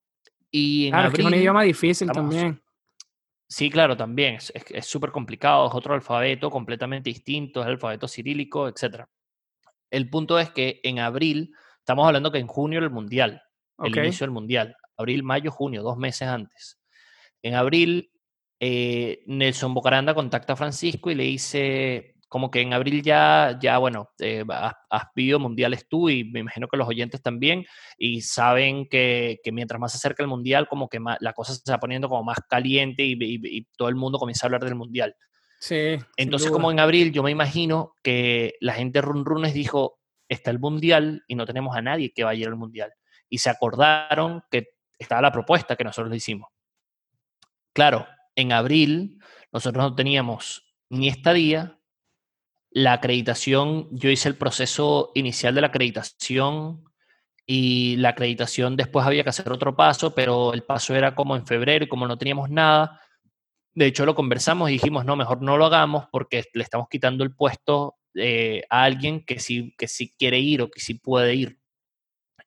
[0.50, 2.62] Y en claro, es un idioma difícil también.
[3.50, 4.38] Sí, claro, también.
[4.70, 9.06] Es súper complicado, es otro alfabeto completamente distinto, es el alfabeto cirílico, etc.
[9.90, 13.42] El punto es que en abril, estamos hablando que en junio el Mundial,
[13.80, 16.78] el inicio del Mundial, abril, mayo, junio, dos meses antes.
[17.42, 18.12] En abril,
[18.60, 23.78] eh, Nelson Bocaranda contacta a Francisco y le dice, como que en abril ya, ya
[23.78, 27.66] bueno, eh, has, vivido mundiales tú y me imagino que los oyentes también,
[27.98, 31.80] y saben que, mientras más se acerca el mundial, como que la cosa se está
[31.80, 35.16] poniendo como más caliente y, todo el mundo comienza a hablar del mundial.
[35.60, 35.98] Sí.
[36.18, 40.60] Entonces, como en abril, yo me imagino que la gente run runes dijo, está el
[40.60, 42.92] mundial y no tenemos a nadie que vaya al mundial.
[43.30, 44.68] Y se acordaron que
[45.00, 46.50] estaba la propuesta que nosotros le hicimos.
[47.78, 49.20] Claro, en abril
[49.54, 51.78] nosotros no teníamos ni estadía,
[52.72, 56.86] la acreditación, yo hice el proceso inicial de la acreditación
[57.46, 61.46] y la acreditación después había que hacer otro paso, pero el paso era como en
[61.46, 63.00] febrero y como no teníamos nada,
[63.76, 67.24] de hecho lo conversamos y dijimos, no, mejor no lo hagamos porque le estamos quitando
[67.24, 71.36] el puesto eh, a alguien que sí, que sí quiere ir o que sí puede
[71.36, 71.57] ir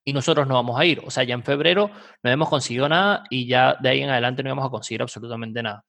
[0.04, 1.00] y nosotros no vamos a ir.
[1.04, 1.90] O sea, ya en febrero
[2.22, 5.62] no hemos conseguido nada y ya de ahí en adelante no vamos a conseguir absolutamente
[5.62, 5.84] nada.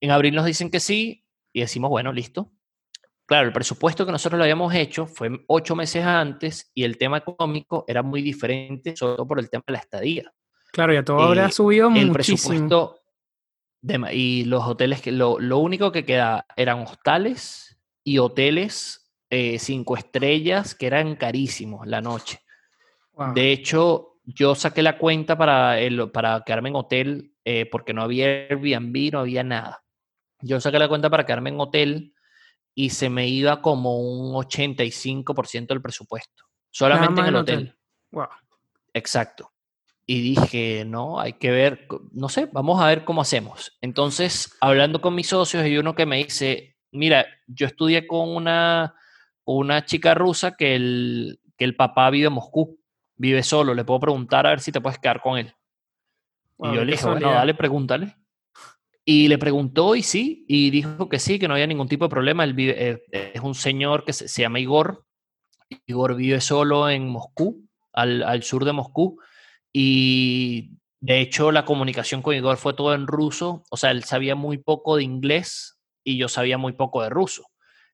[0.00, 2.50] En abril nos dicen que sí y decimos, bueno, listo.
[3.26, 7.18] Claro, el presupuesto que nosotros lo habíamos hecho fue ocho meses antes y el tema
[7.18, 10.32] económico era muy diferente, sobre todo por el tema de la estadía.
[10.72, 12.98] Claro, ya todo habrá eh, subido el presupuesto
[14.12, 19.96] y los hoteles que lo, lo, único que queda eran hostales y hoteles eh, cinco
[19.96, 22.40] estrellas que eran carísimos la noche.
[23.34, 28.02] De hecho, yo saqué la cuenta para, el, para quedarme en hotel eh, porque no
[28.02, 29.84] había Airbnb, no había nada.
[30.40, 32.14] Yo saqué la cuenta para quedarme en hotel
[32.74, 36.44] y se me iba como un 85% del presupuesto.
[36.70, 37.76] Solamente en el hotel.
[38.12, 38.28] Wow.
[38.94, 39.52] Exacto.
[40.06, 43.76] Y dije, no, hay que ver, no sé, vamos a ver cómo hacemos.
[43.80, 48.94] Entonces, hablando con mis socios, hay uno que me dice, mira, yo estudié con una,
[49.44, 52.81] una chica rusa que el, que el papá vive en Moscú
[53.16, 55.54] vive solo, le puedo preguntar a ver si te puedes quedar con él.
[56.58, 58.16] y yo le dije, bueno, dale, pregúntale.
[59.04, 62.10] Y le preguntó y sí, y dijo que sí, que no había ningún tipo de
[62.10, 62.44] problema.
[62.44, 63.02] Él vive, eh,
[63.34, 65.04] es un señor que se, llama Igor.
[65.86, 69.20] Igor vive solo en Moscú, al, al, sur de Moscú.
[69.72, 73.64] Y de hecho la comunicación con Igor fue todo en ruso.
[73.70, 77.51] O sea, él sabía muy poco de inglés y yo sabía muy poco de ruso.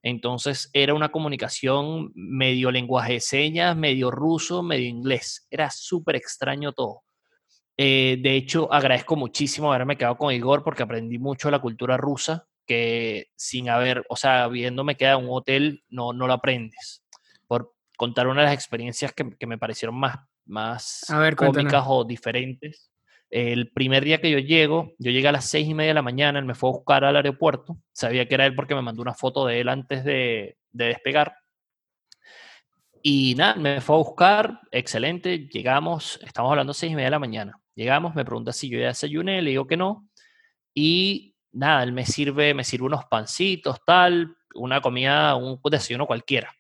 [0.09, 5.47] Entonces era una comunicación medio lenguaje de señas, medio ruso, medio inglés.
[5.51, 7.03] Era súper extraño todo.
[7.77, 11.97] Eh, de hecho, agradezco muchísimo haberme quedado con Igor porque aprendí mucho de la cultura
[11.97, 17.05] rusa que sin haber, o sea, habiéndome quedado en un hotel, no, no lo aprendes.
[17.47, 22.91] Por contar una de las experiencias que, que me parecieron más, más cómicas o diferentes.
[23.31, 26.03] El primer día que yo llego, yo llegué a las seis y media de la
[26.03, 29.03] mañana, él me fue a buscar al aeropuerto, sabía que era él porque me mandó
[29.03, 31.35] una foto de él antes de, despegar.
[33.03, 37.19] Y nada, me fue a buscar, excelente, llegamos, estamos hablando seis y media de la
[37.19, 37.61] mañana.
[37.75, 40.09] Llegamos, me pregunta si yo ya desayuné, le digo que no.
[40.75, 46.53] Y nada, él me sirve, me sirve unos pancitos, tal, una comida, un desayuno cualquiera.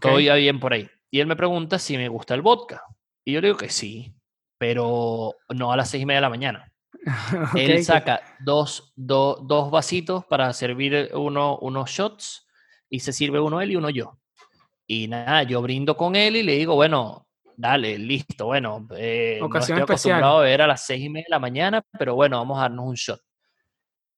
[0.00, 0.88] Todo iba bien por ahí.
[1.10, 2.82] Y él me pregunta si me gusta el vodka.
[3.24, 4.14] Y yo le digo que sí
[4.58, 6.72] pero no a las seis y media de la mañana.
[7.54, 12.46] Él saca dos, dos vasitos para servir uno, unos shots
[12.88, 14.18] y se sirve uno él y uno yo.
[14.86, 19.58] Y nada, yo brindo con él y le digo, bueno, dale, listo, bueno, eh, no
[19.58, 22.58] estoy acostumbrado a beber a las seis y media de la mañana, pero bueno, vamos
[22.58, 23.20] a darnos un shot.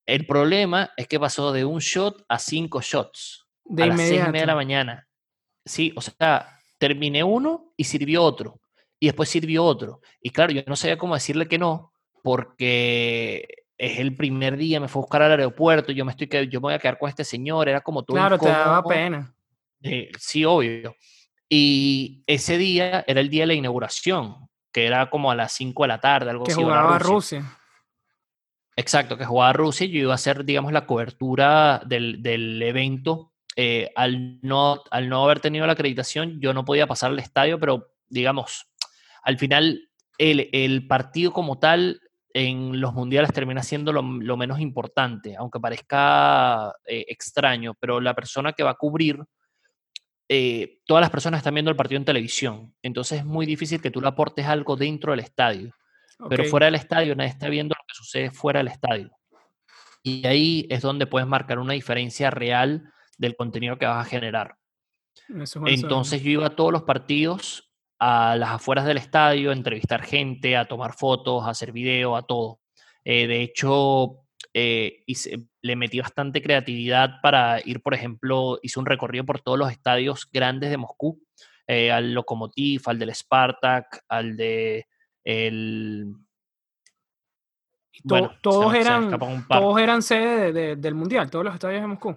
[0.04, 4.20] El problema es que pasó de un shot a cinco shots de a las seis
[4.20, 5.08] y media de la mañana.
[5.64, 8.60] Sí, o sea, terminé uno y sirvió otro
[9.06, 10.00] y después sirvió otro.
[10.20, 11.92] Y claro, yo no sabía cómo decirle que no,
[12.24, 13.46] porque
[13.78, 16.64] es el primer día, me fue a buscar al aeropuerto, yo me estoy yo me
[16.64, 18.16] voy a quedar con este señor, era como todo.
[18.16, 19.32] Claro, te daba pena.
[19.80, 20.96] Eh, sí, obvio.
[21.48, 25.84] Y ese día era el día de la inauguración, que era como a las 5
[25.84, 26.60] de la tarde, algo que así.
[26.60, 27.44] jugaba Rusia.
[28.74, 33.34] Exacto, que jugaba Rusia y yo iba a hacer, digamos, la cobertura del, del evento.
[33.54, 37.60] Eh, al, no, al no haber tenido la acreditación, yo no podía pasar al estadio,
[37.60, 38.66] pero digamos,
[39.26, 42.00] al final el, el partido como tal
[42.32, 48.14] en los mundiales termina siendo lo, lo menos importante, aunque parezca eh, extraño, pero la
[48.14, 49.18] persona que va a cubrir,
[50.28, 53.90] eh, todas las personas están viendo el partido en televisión, entonces es muy difícil que
[53.90, 55.72] tú le aportes algo dentro del estadio,
[56.28, 59.10] pero fuera del estadio nadie está viendo lo que sucede fuera del estadio.
[60.02, 64.56] Y ahí es donde puedes marcar una diferencia real del contenido que vas a generar.
[65.66, 67.65] Entonces yo iba a todos los partidos,
[67.98, 72.22] a las afueras del estadio, a entrevistar gente, a tomar fotos, a hacer video, a
[72.26, 72.60] todo.
[73.04, 78.86] Eh, de hecho, eh, hice- le metí bastante creatividad para ir, por ejemplo, hice un
[78.86, 81.22] recorrido por todos los estadios grandes de Moscú,
[81.66, 84.86] eh, al Lokomotiv, al del Spartak, al de
[85.24, 86.12] el...
[88.04, 89.10] To- bueno, todos, me- eran,
[89.48, 92.16] todos eran sede de- de- del Mundial, todos los estadios de Moscú.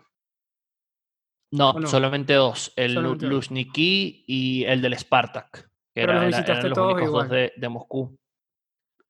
[1.52, 2.94] No, solamente dos, el.
[3.30, 7.30] Luzhniki y el del Spartak, que Pero era- los visitaste eran los todos igual.
[7.30, 8.16] de, de Moscú.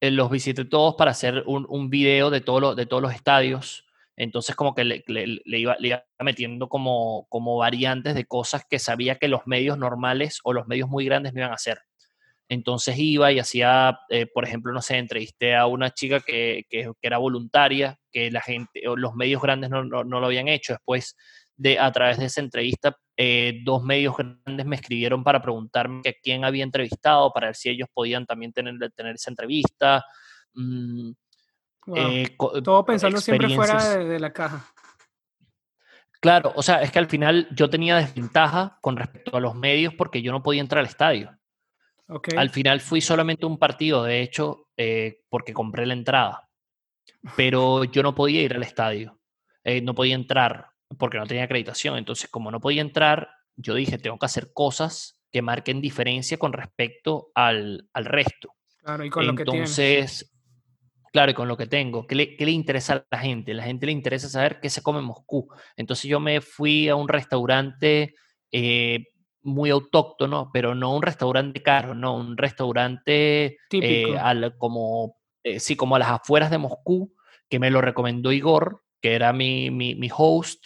[0.01, 3.13] Eh, los visité todos para hacer un, un video de, todo lo- de todos los
[3.13, 3.85] estadios.
[4.15, 8.63] Entonces como que le, le- le iba, le iba metiendo como, como variantes de cosas
[8.69, 11.79] que sabía que los medios normales o los medios muy grandes no iban a hacer.
[12.49, 16.85] Entonces iba y hacía, eh, por ejemplo, no sé, entrevisté a una chica que, que-
[16.99, 20.47] que era voluntaria, que la gente, o los medios grandes no, no- no lo habían
[20.47, 20.73] hecho.
[20.73, 21.15] Después,
[21.57, 26.13] de, a través de esa entrevista, eh, dos medios grandes me escribieron para preguntarme a
[26.23, 30.05] quién había entrevistado, para ver si ellos podían también tener, tener esa entrevista.
[30.53, 31.11] Mm,
[31.85, 31.97] Wow.
[31.97, 34.65] eh, co- Todo pensando siempre fuera de, de la caja.
[36.21, 39.93] Claro, o sea, es que al final yo tenía desventaja con respecto a los medios
[39.95, 41.37] porque yo no podía entrar al estadio.
[42.37, 46.49] Al final fui solamente un partido, de hecho, eh, porque compré la entrada.
[47.35, 49.19] Pero yo no podía ir al estadio.
[49.63, 51.97] eh, no podía entrar porque no tenía acreditación.
[51.97, 56.53] Entonces, como no podía entrar, yo dije, tengo que hacer cosas que marquen diferencia con
[56.53, 58.55] respecto al, al resto.
[58.81, 59.43] Claro, y con lo que.
[59.43, 60.33] Entonces,
[61.11, 63.53] claro, y con lo que tengo, ¿qué le, qué le interesa a la gente?
[63.53, 65.47] La gente le interesa saber qué se come en Moscú.
[65.77, 68.15] Entonces yo me fui a un restaurante
[68.51, 69.05] eh,
[69.41, 74.17] muy autóctono, pero no un restaurante caro, no, un restaurante eh, Típico.
[74.19, 77.13] al- como, eh, sí, como a las afueras de Moscú,
[77.49, 80.65] que me lo recomendó Igor, que era mi, mi, mi host.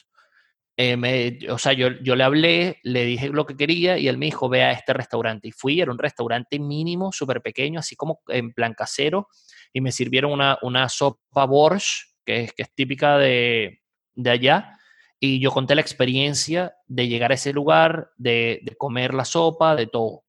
[0.76, 4.18] Eh, me- o sea, yo, yo le hablé, le dije lo que quería y él
[4.18, 5.48] me dijo, ve a este restaurante.
[5.48, 9.28] Y fui, era un restaurante mínimo, súper pequeño, así como en plan casero,
[9.72, 13.82] y me sirvieron una, una sopa borscht, que es, que es típica de,
[14.16, 14.78] de allá,
[15.20, 19.76] y yo conté la experiencia de llegar a ese lugar, de, de comer la sopa,
[19.76, 20.24] de todo.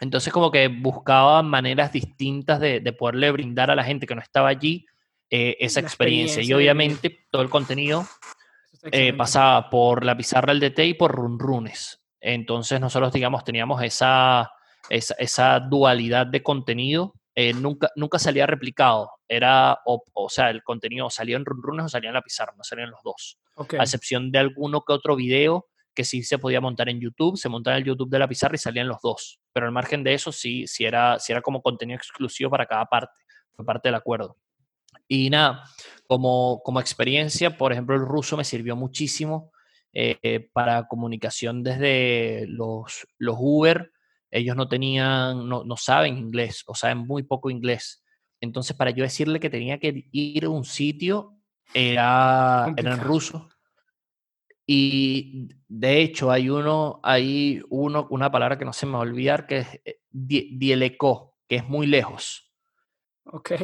[0.00, 4.20] Entonces como que buscaba maneras distintas de, de poderle brindar a la gente que no
[4.20, 4.84] estaba allí
[5.30, 6.42] eh, esa La experiencia.
[6.42, 8.06] Y obviamente todo el contenido
[8.84, 12.00] eh, pasaba por la pizarra del DT y por runrunes.
[12.20, 14.50] Entonces nosotros, digamos, teníamos esa,
[14.88, 17.14] esa, esa dualidad de contenido.
[17.34, 19.10] eh, nunca, nunca salía replicado.
[19.28, 22.64] Era, o, o sea, el contenido salía en runrunes o salía en la pizarra, no
[22.64, 23.38] salían los dos.
[23.78, 27.48] A excepción de alguno que otro video que sí se podía montar en YouTube, se
[27.48, 29.40] montaba en el YouTube de la pizarra y salían los dos.
[29.52, 32.84] Pero al margen de eso, sí, sí, era, sí era como contenido exclusivo para cada
[32.86, 33.22] parte.
[33.52, 34.36] Fue parte del acuerdo.
[35.08, 35.64] Y nada,
[36.06, 39.52] como, como experiencia, por ejemplo, el ruso me sirvió muchísimo
[39.92, 43.92] eh, para comunicación desde los, los Uber.
[44.30, 48.02] Ellos no tenían, no, no saben inglés o saben muy poco inglés.
[48.40, 51.34] Entonces, para yo decirle que tenía que ir a un sitio,
[51.72, 53.48] era, era en ruso.
[54.66, 59.02] Y de hecho, hay uno, hay uno, una palabra que no se me va a
[59.02, 62.45] olvidar, que es eh, die- dieleco, que es muy lejos.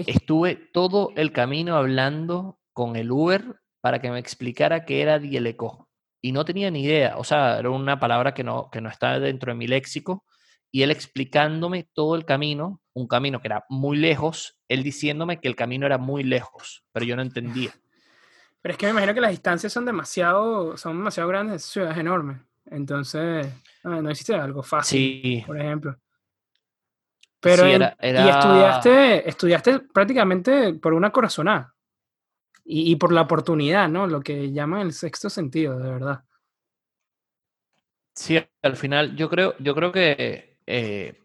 [0.06, 5.88] Estuve todo el camino hablando con el Uber para que me explicara qué era dieleco.
[6.20, 9.18] Y no tenía ni idea, o sea, era una palabra que no, que no está
[9.18, 10.24] dentro de mi léxico.
[10.70, 15.48] Y él explicándome todo el camino, un camino que era muy lejos, él diciéndome que
[15.48, 17.72] el camino era muy lejos, pero yo no entendía.
[18.62, 21.90] Pero es que me imagino que las distancias son demasiado, son demasiado grandes, esa ciudad
[21.90, 22.42] es enorme.
[22.66, 23.48] Entonces,
[23.82, 25.98] no existe algo fácil, Sí, por ejemplo.
[27.42, 31.74] Pero sí, en- era, y estudiaste, estudiaste prácticamente por una corazonada.
[32.64, 34.06] Y, y por la oportunidad, ¿no?
[34.06, 36.22] Lo que llaman el sexto sentido, de verdad.
[38.14, 41.18] Sí, al final yo creo, yo creo que eh,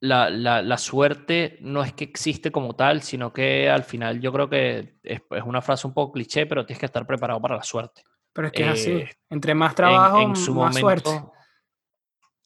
[0.00, 4.32] la, la- la suerte no es que existe como tal, sino que al final yo
[4.32, 7.56] creo que es, es una frase un poco cliché, pero tienes que estar preparado para
[7.56, 8.02] la suerte.
[8.32, 8.90] Pero es que es así.
[8.92, 11.26] Eh, Entre más trabajo, en, su más momento, suerte.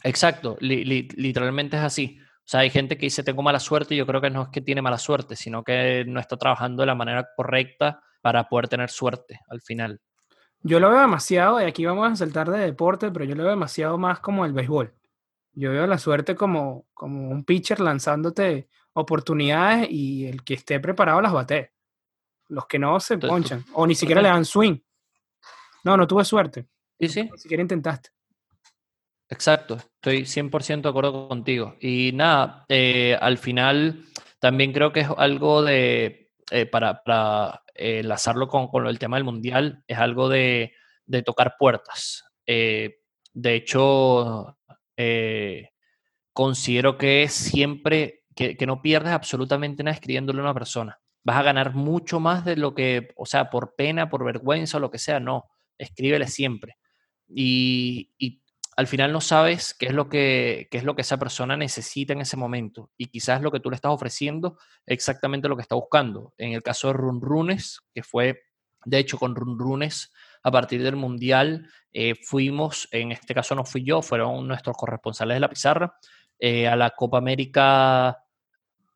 [0.02, 2.18] Exacto, literalmente es así.
[2.44, 4.48] O sea, hay gente que dice tengo mala suerte y yo creo que no es
[4.50, 8.68] que tiene mala suerte, sino que no está trabajando de la manera correcta para poder
[8.68, 10.00] tener suerte al final.
[10.60, 13.50] Yo lo veo demasiado, y aquí vamos a saltar de deporte, pero yo lo veo
[13.50, 14.94] demasiado más como el béisbol.
[15.52, 21.20] Yo veo la suerte como, como un pitcher lanzándote oportunidades y el que esté preparado
[21.20, 21.72] las bate.
[22.48, 24.78] Los que no se ponchan, o ni siquiera le dan swing.
[25.84, 26.66] No, no tuve suerte.
[26.98, 27.22] Sí, sí.
[27.30, 28.10] Ni siquiera intentaste.
[29.34, 31.76] Exacto, estoy 100% de acuerdo contigo.
[31.80, 34.04] Y nada, eh, al final
[34.38, 39.16] también creo que es algo de, eh, para, para eh, enlazarlo con, con, el tema
[39.16, 40.72] del mundial, es algo de,
[41.06, 42.22] de tocar puertas.
[42.46, 44.56] de hecho,
[46.32, 51.00] considero que siempre, que, que no pierdes absolutamente nada escribiéndole a una persona.
[51.24, 54.80] Vas a ganar mucho más de lo que, o sea, por pena, por vergüenza o
[54.80, 56.76] lo que sea, no, escríbele siempre.
[57.26, 58.43] Y, y
[58.76, 62.20] al final no sabes qué es lo que, es lo que esa persona necesita en
[62.20, 66.34] ese momento y quizás lo que tú le estás ofreciendo exactamente lo que está buscando.
[66.38, 68.42] En el caso de Runrunes, que fue,
[68.84, 70.12] de hecho, con Runrunes,
[70.42, 75.36] a partir del Mundial, eh, fuimos, en este caso no fui yo, fueron nuestros corresponsales
[75.36, 75.96] de la pizarra,
[76.38, 78.18] eh, a la Copa América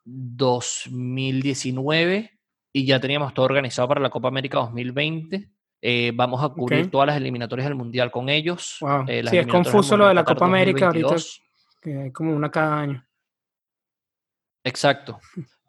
[0.05, 2.39] 2019
[2.73, 5.49] y ya teníamos todo organizado para la Copa América 2020
[5.81, 8.79] eh, vamos a cubrir todas las eliminatorias del Mundial con ellos.
[9.07, 11.17] Eh, sí, es confuso lo de la Copa América ahorita,
[11.81, 13.07] que hay como una cada año.
[14.65, 15.21] Exacto.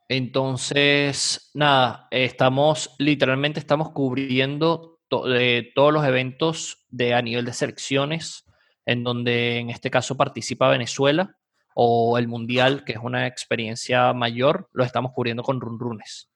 [0.07, 8.45] Entonces, nada, estamos, literalmente estamos cubriendo eh, todos los eventos de, a nivel de selecciones,
[8.86, 11.38] en donde en este caso participa Venezuela,
[11.76, 16.29] o el Mundial, que es una experiencia mayor, lo estamos cubriendo con Runrunes.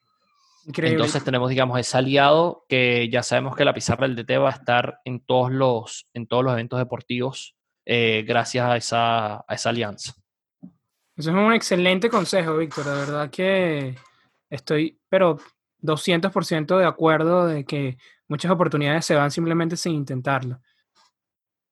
[0.65, 4.53] Entonces tenemos, digamos, ese aliado que ya sabemos que la pizarra del DT va a
[4.53, 7.55] estar en todos los, en todos los eventos deportivos
[7.85, 10.13] eh, gracias a esa, a esa alianza.
[11.15, 12.85] Eso es un excelente consejo, Víctor.
[12.85, 13.95] De verdad que
[14.49, 15.37] estoy, pero
[15.81, 17.97] 200% de acuerdo de que
[18.27, 20.59] muchas oportunidades se van simplemente sin intentarlo.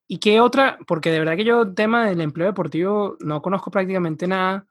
[0.06, 0.78] ¿Y qué otra?
[0.86, 4.66] Porque de verdad que yo, tema del empleo deportivo, no conozco prácticamente nada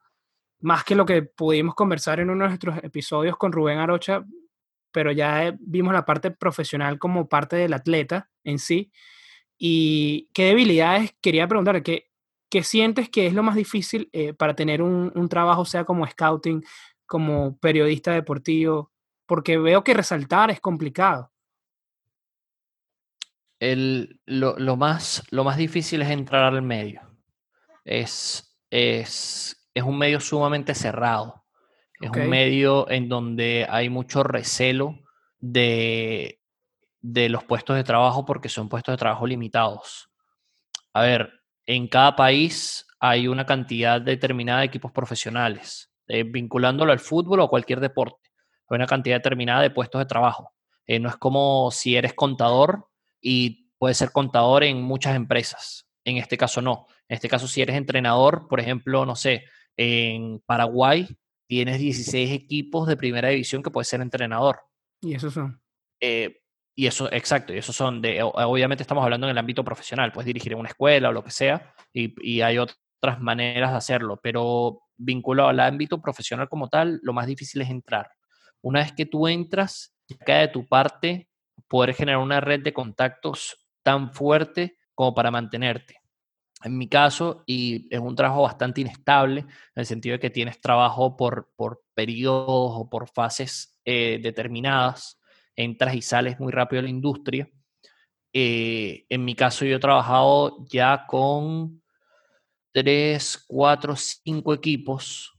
[0.62, 4.26] más que lo que pudimos conversar en uno de nuestros episodios con Rubén Arocha,
[4.92, 8.92] pero ya vimos la parte profesional como parte del atleta en sí.
[9.58, 11.82] ¿Y qué debilidades quería preguntar?
[11.84, 12.10] ¿Qué,
[12.50, 16.06] qué sientes que es lo más difícil eh, para tener un, un, trabajo, sea como
[16.06, 16.64] scouting,
[17.06, 18.92] como periodista deportivo?
[19.26, 21.32] Porque veo que resaltar es complicado.
[23.60, 27.02] El, lo, lo, más, lo más difícil es entrar al medio.
[27.86, 31.44] Es, es es un medio sumamente cerrado.
[32.00, 35.00] Es un medio en donde hay mucho recelo
[35.40, 36.42] de,
[37.00, 40.10] de los puestos de trabajo porque son puestos de trabajo limitados.
[40.94, 41.32] A ver,
[41.66, 47.44] en cada país hay una cantidad determinada de equipos profesionales, eh, vinculándolo al fútbol o
[47.44, 48.32] a cualquier deporte.
[48.70, 50.54] Hay una cantidad determinada de puestos de trabajo.
[50.88, 52.88] Eh, no es como si eres contador
[53.22, 55.88] y puedes ser contador en muchas empresas.
[56.04, 56.88] En este caso no.
[57.08, 59.44] En este caso, si eres entrenador, por ejemplo, no sé,
[59.78, 61.08] en Paraguay
[61.48, 64.62] tienes 16 equipos de primera división que puedes ser entrenador.
[65.02, 65.62] ¿Y esos son?
[66.00, 66.40] Eh,
[66.76, 70.28] y eso, exacto, y esos son de, obviamente estamos hablando en el ámbito profesional, puedes
[70.28, 74.20] dirigir en una escuela o lo que sea, y, y hay otras maneras de hacerlo,
[74.24, 78.10] pero vinculado al ámbito profesional como tal, lo más difícil es entrar.
[78.62, 79.94] Una vez que tú entras,
[80.26, 81.28] queda de tu parte
[81.68, 86.01] poder generar una red de contactos tan fuerte como para mantenerte
[86.64, 90.60] en mi caso, y es un trabajo bastante inestable, en el sentido de que tienes
[90.62, 95.20] trabajo por, por periodos o por fases eh, determinadas,
[95.56, 97.50] entras y sales muy rápido de la industria.
[98.34, 101.82] Eh, en mi caso, yo he trabajado ya con
[102.72, 105.34] tres, cuatro, cinco equipos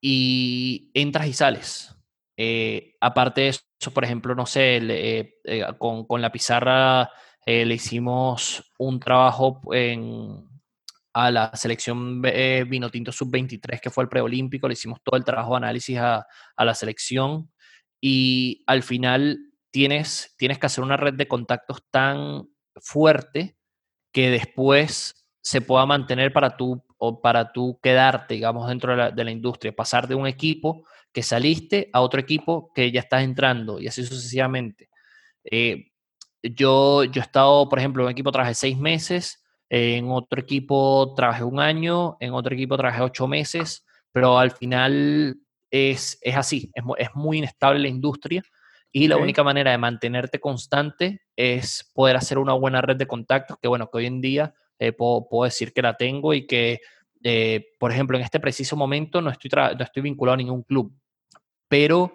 [0.00, 1.94] y entras y sales.
[2.36, 3.62] Eh, aparte de eso,
[3.94, 5.38] por ejemplo, no sé,
[5.78, 7.10] con, con la pizarra
[7.46, 10.48] eh, le hicimos un trabajo en,
[11.14, 15.52] a la selección eh, Vinotinto Sub-23, que fue el preolímpico, le hicimos todo el trabajo
[15.52, 16.26] de análisis a,
[16.56, 17.50] a, la selección
[18.00, 19.38] y al final
[19.70, 23.56] tienes, tienes que hacer una red de contactos tan fuerte
[24.12, 29.10] que después se pueda mantener para tú, o para tú quedarte, digamos, dentro de la,
[29.12, 33.22] de la industria, pasar de un equipo que saliste a otro equipo que ya estás
[33.22, 34.90] entrando y así sucesivamente.
[35.44, 35.92] Eh,
[36.42, 41.12] yo, yo he estado, por ejemplo, en un equipo trabajé seis meses, en otro equipo
[41.16, 45.36] trabajé un año, en otro equipo trabajé ocho meses, pero al final
[45.70, 48.42] es, es así, es, es, muy inestable la industria
[48.92, 53.58] y la única manera de mantenerte constante es poder hacer una buena red de contactos,
[53.60, 56.80] que bueno, que hoy en día eh, puedo, decir que la tengo y que,
[57.22, 60.94] eh, por ejemplo, en este preciso momento no estoy, no estoy vinculado a ningún club,
[61.68, 62.14] pero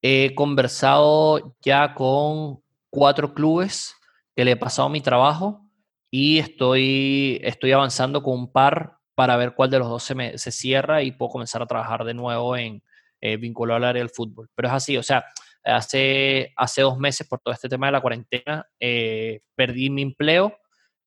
[0.00, 2.61] he conversado ya con
[2.92, 3.96] cuatro clubes
[4.36, 5.66] que le he pasado mi trabajo
[6.10, 10.36] y estoy, estoy avanzando con un par para ver cuál de los dos se, me,
[10.36, 12.82] se cierra y puedo comenzar a trabajar de nuevo en
[13.22, 14.50] eh, vinculado al área del fútbol.
[14.54, 15.24] Pero es así, o sea,
[15.64, 20.54] hace, hace dos meses por todo este tema de la cuarentena eh, perdí mi empleo,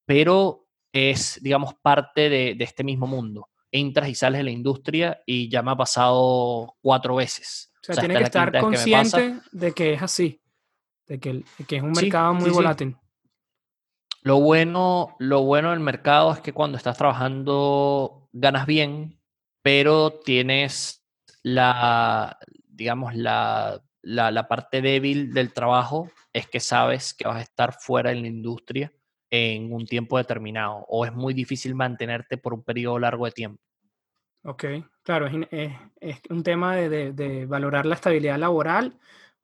[0.07, 3.49] pero es, digamos, parte de, de, este mismo mundo.
[3.71, 7.71] Entras y sales de la industria y ya me ha pasado cuatro veces.
[7.87, 10.41] O sea, tiene que estar consciente de que es así,
[11.07, 12.97] de que, que es un mercado muy volátil.
[14.21, 19.19] Lo bueno, lo bueno del mercado es que cuando estás trabajando ganas bien,
[19.61, 21.05] pero tienes
[21.43, 22.37] la,
[22.67, 28.09] digamos, la, la, parte débil del trabajo es que sabes que vas a estar fuera
[28.09, 28.91] de la industria
[29.29, 33.61] en un tiempo determinado o es muy difícil mantenerte por un periodo largo de tiempo.
[34.43, 34.65] Ok,
[35.03, 38.97] claro, es, es, un tema de, de, valorar la estabilidad laboral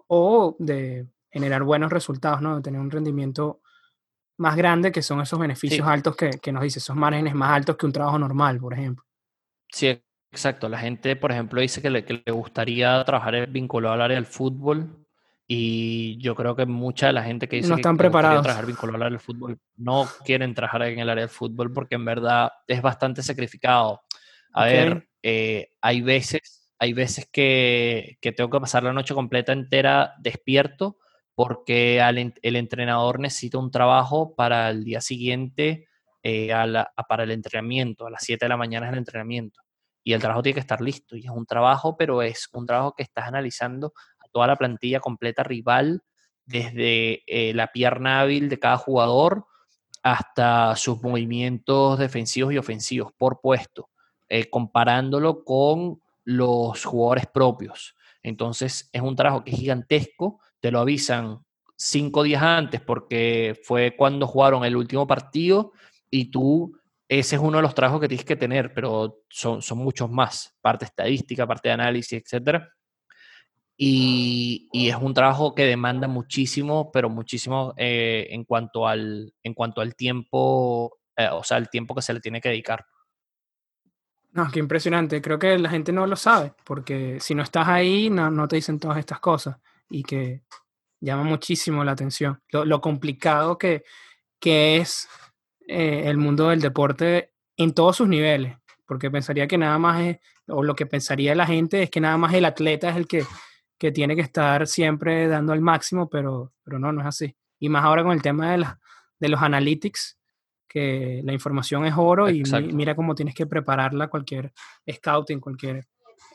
[0.08, 2.58] o de generar buenos resultados, ¿no?
[2.58, 3.62] De tener un rendimiento
[4.38, 7.78] más grande, que son esos beneficios altos que, que, nos dice, esos márgenes más altos
[7.78, 9.06] que un trabajo normal, por ejemplo.
[9.70, 10.02] Sí,
[10.32, 10.68] exacto.
[10.68, 14.26] La gente, por ejemplo, dice que le, que le gustaría trabajar vinculado al área del
[14.26, 15.02] fútbol
[15.48, 18.42] y yo creo que mucha de la gente que dice no están preparados.
[18.42, 21.96] trabajar vinculado al área del fútbol no quieren trabajar en el área del fútbol porque
[21.96, 24.02] en verdad es bastante sacrificado.
[24.54, 29.52] A ver, eh, hay veces, hay veces que, que tengo que pasar la noche completa
[29.52, 30.98] entera despierto
[31.44, 32.00] porque
[32.44, 35.88] el entrenador necesita un trabajo para el día siguiente,
[36.22, 36.54] eh,
[37.10, 39.60] para el entrenamiento, a las 7 de la mañana es el entrenamiento.
[40.04, 41.16] Y el trabajo tiene que estar listo.
[41.16, 45.00] Y es un trabajo, pero es un trabajo que estás analizando a toda la plantilla
[45.00, 46.04] completa rival,
[46.46, 49.48] desde eh, la pierna hábil de cada jugador
[50.04, 53.90] hasta sus movimientos defensivos y ofensivos por puesto,
[54.30, 57.96] eh, comparándolo con los jugadores propios.
[58.22, 61.40] Entonces es un trabajo que es gigantesco te lo avisan
[61.76, 65.74] cinco días antes porque fue cuando jugaron el último partido
[66.12, 66.78] y tú,
[67.10, 70.56] ese es uno de los trabajos que tienes que tener, pero son, son muchos más,
[70.62, 72.64] parte estadística, parte de análisis, etc.
[73.76, 79.82] Y, es un trabajo que demanda muchísimo, pero muchísimo eh, en, cuanto al, en cuanto
[79.82, 82.86] al tiempo, eh, o sea, el tiempo que se le tiene que dedicar.
[84.34, 85.22] No, qué impresionante.
[85.22, 88.58] Creo que la gente no lo sabe, porque si no estás ahí, no, no te
[88.58, 89.58] dicen todas estas cosas
[89.92, 90.42] y que
[91.00, 92.42] llama muchísimo la atención.
[92.52, 93.84] Lo, complicado que,
[94.40, 95.08] que es
[95.68, 100.20] eh, el mundo del deporte en todos sus niveles, porque pensaría que nada más es,
[100.48, 103.26] o lo que pensaría la gente es que nada más el atleta es el que,
[103.78, 107.36] que tiene que estar siempre dando al máximo, pero, pero no, no es así.
[107.60, 108.80] Y más ahora con el tema de, la,
[109.20, 110.18] de los analytics,
[110.68, 114.54] que la información es oro y mira cómo tienes que prepararla cualquier
[114.90, 115.86] scouting, cualquier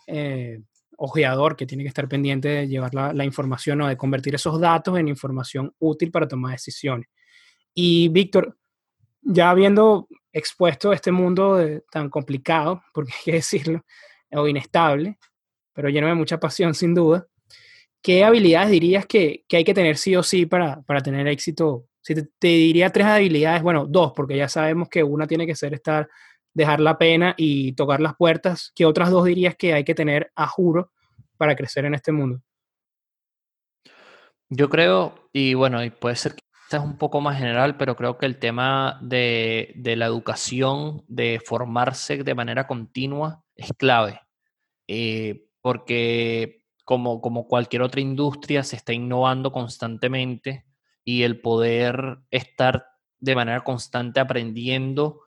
[0.07, 0.61] eh,
[0.97, 4.99] ojeador que tiene que estar pendiente de llevar la, información o de convertir esos datos
[4.99, 7.09] en información útil para tomar decisiones.
[7.75, 8.57] Y Víctor,
[9.23, 11.59] ya habiendo expuesto este mundo
[11.91, 13.85] tan complicado, porque hay que decirlo,
[14.33, 15.19] o inestable,
[15.73, 17.27] pero lleno de mucha pasión sin duda,
[18.03, 21.87] ¿qué habilidades dirías que, hay que tener sí o sí para, para tener éxito?
[22.01, 25.57] Si te, te, diría tres habilidades, bueno, dos, porque ya sabemos que una tiene que
[25.57, 26.09] ser estar
[26.57, 30.33] dejar la pena y tocar las puertas, ¿qué otras dos dirías que hay que tener
[30.35, 30.91] a juro
[31.37, 32.41] para crecer en este mundo?
[34.49, 36.41] Yo creo, y bueno, y puede ser que
[36.71, 42.25] es un poco más general, pero creo que el tema de, la educación, de formarse
[42.25, 44.23] de manera continua, es clave.
[44.89, 50.65] Eh, porque como, como cualquier otra industria, se está innovando constantemente
[51.05, 52.87] y el poder estar
[53.19, 55.21] de manera constante aprendiendo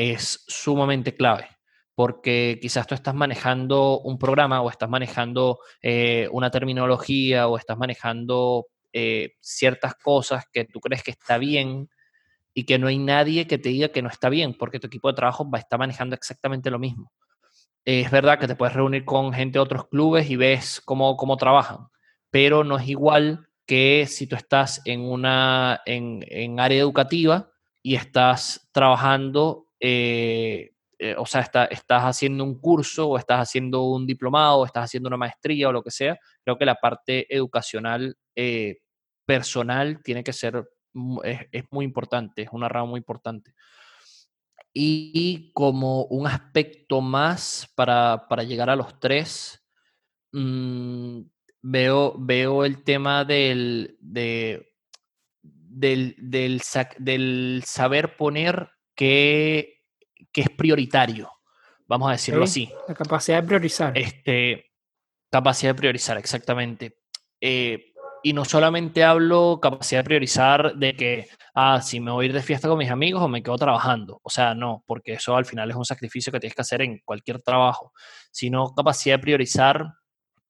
[0.00, 1.46] es sumamente clave,
[1.94, 7.76] porque quizás tú estás manejando un programa o estás manejando eh, una terminología o estás
[7.76, 11.90] manejando eh, ciertas cosas que tú crees que está bien
[12.54, 15.08] y que no hay nadie que te diga que no está bien, porque tu equipo
[15.08, 17.12] de trabajo va a estar manejando exactamente lo mismo.
[17.84, 21.36] Es verdad que te puedes reunir con gente de otros clubes y ves cómo, cómo
[21.36, 21.88] trabajan,
[22.30, 27.50] pero no es igual que si tú estás en una en, en área educativa
[27.82, 30.72] y estás trabajando eh,
[31.02, 35.08] eh, o sea, estás haciendo un curso o estás haciendo un diplomado o estás haciendo
[35.08, 38.80] una maestría o lo que sea, creo que la parte educacional eh,
[39.24, 40.68] personal tiene que ser,
[41.22, 43.54] es, muy importante, es una rama muy importante.
[44.74, 49.64] Y, como un aspecto más para, llegar a los tres,
[50.32, 51.22] mm,
[51.62, 54.66] veo, veo el tema del, del,
[56.18, 58.70] del saber poner
[59.00, 59.80] qué,
[60.30, 61.32] qué es prioritario,
[61.86, 62.70] vamos a decirlo así.
[62.86, 63.96] La capacidad de priorizar.
[63.96, 64.72] Este,
[65.30, 66.98] capacidad de priorizar, exactamente.
[67.40, 72.28] Eh, y no solamente hablo capacidad de priorizar de que, ah, si me voy a
[72.28, 74.20] ir de fiesta con mis amigos o me quedo trabajando.
[74.22, 76.98] O sea, no, porque eso al final es un sacrificio que tienes que hacer en
[77.02, 77.94] cualquier trabajo,
[78.30, 79.94] sino capacidad de priorizar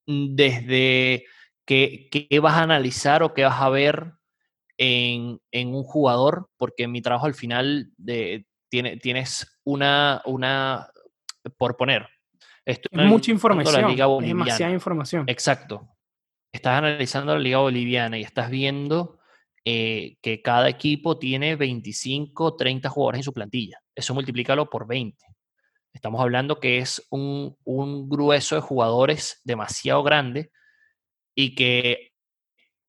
[0.09, 1.25] mm, desde
[1.65, 4.15] qué, qué vas a analizar o qué vas a ver
[4.81, 10.89] en, en un jugador, porque mi trabajo al final de, tiene, tienes una, una,
[11.59, 12.09] por poner.
[12.65, 15.25] Esto es mucha información, es demasiada información.
[15.29, 15.89] Exacto
[16.53, 19.19] estás analizando la liga boliviana y estás viendo
[19.65, 23.81] eh, que cada equipo tiene 25, 30 jugadores en su plantilla.
[23.95, 25.25] Eso multiplícalo por 20.
[25.93, 27.57] Estamos hablando que es un,
[28.09, 30.51] grueso de jugadores demasiado grande
[31.35, 32.10] y que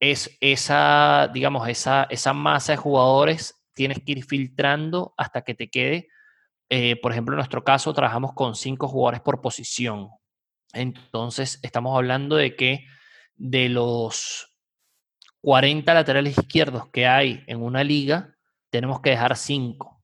[0.02, 5.70] es esa, digamos, esa, esa masa de jugadores tienes que ir filtrando hasta que te
[5.70, 6.10] quede.
[6.70, 10.10] Eh, por ejemplo, en nuestro caso trabajamos con cinco jugadores por posición.
[10.74, 12.86] Entonces, estamos hablando de que
[13.36, 14.58] de los
[15.42, 18.36] 40 laterales izquierdos que hay en una liga,
[18.72, 20.04] tenemos que dejar 5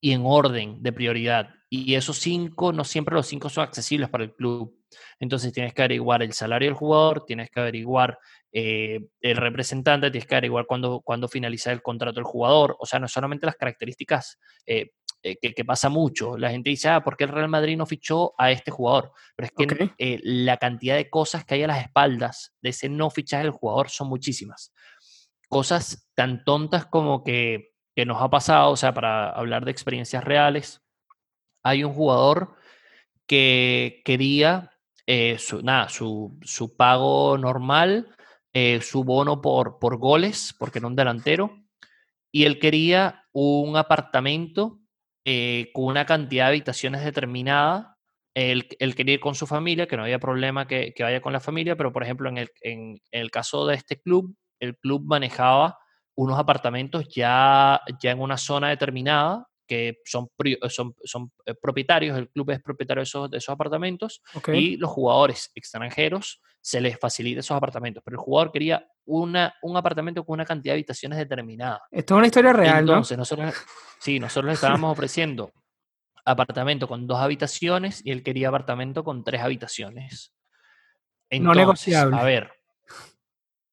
[0.00, 1.50] y en orden de prioridad.
[1.70, 4.78] Y esos 5, no siempre los 5 son accesibles para el club.
[5.18, 8.18] Entonces tienes que averiguar el salario del jugador, tienes que averiguar
[8.52, 12.76] eh, el representante, tienes que averiguar cuándo, cuándo finaliza el contrato del jugador.
[12.78, 14.90] O sea, no solamente las características eh,
[15.22, 16.38] eh, que, pasa mucho.
[16.38, 19.12] La gente dice, ah, ¿por qué el Real Madrid no fichó a este jugador?
[19.34, 22.88] Pero es que eh, la cantidad de cosas que hay a las espaldas de ese
[22.88, 24.72] no fichaje del jugador son muchísimas.
[25.48, 30.22] Cosas tan tontas como que, que nos ha pasado, o sea, para hablar de experiencias
[30.22, 30.82] reales,
[31.64, 32.54] hay un jugador
[33.26, 34.70] que quería
[35.04, 38.14] eh, su, nada, su, su, pago normal,
[38.82, 41.64] su bono por, por goles, porque era un delantero,
[42.30, 44.80] y él quería un apartamento
[45.24, 47.96] eh, con una cantidad de habitaciones determinada.
[48.34, 51.76] Él, quería ir con su familia, que no había problema que, vaya con la familia,
[51.76, 55.78] pero por ejemplo, en el, en, el caso de este club, el club manejaba
[56.14, 60.28] unos apartamentos ya, ya en una zona determinada que son,
[60.68, 64.90] son, son eh, propietarios, el club es propietario de esos, de esos apartamentos y los
[64.90, 70.34] jugadores extranjeros se les facilita esos apartamentos, pero el jugador quería una, un apartamento con
[70.34, 71.82] una cantidad de habitaciones determinada.
[71.90, 73.54] Esto es una historia real, Entonces, Nosotros,
[74.00, 75.52] sí, nosotros le estábamos ofreciendo
[76.24, 80.34] apartamento con dos habitaciones y él quería apartamento con tres habitaciones.
[81.30, 82.16] no negociable.
[82.16, 82.52] A ver,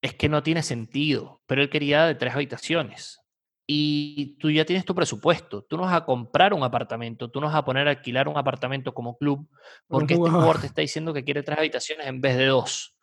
[0.02, 3.25] es que no tiene sentido, pero él quería de tres habitaciones
[3.68, 5.63] y tú ya tienes tu presupuesto.
[5.63, 8.38] Tú no vas a comprar un apartamento, tú no vas a poner a alquilar un
[8.38, 9.49] apartamento como club,
[9.88, 12.95] porque este jugador te está diciendo que quiere tres habitaciones en vez de dos.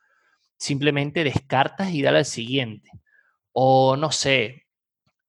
[0.56, 2.90] Simplemente descartas y dale al siguiente.
[3.52, 4.66] O no sé,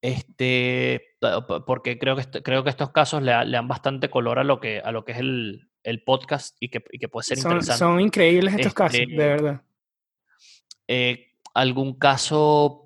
[0.00, 1.16] este,
[1.66, 4.92] porque creo que, creo que estos casos le, dan bastante color a lo que, a
[4.92, 5.68] lo que es el,
[6.06, 7.78] podcast y que, puede ser interesante.
[7.78, 9.62] Son increíbles estos casos, de este, verdad.
[10.86, 12.83] Eh, ¿Algún caso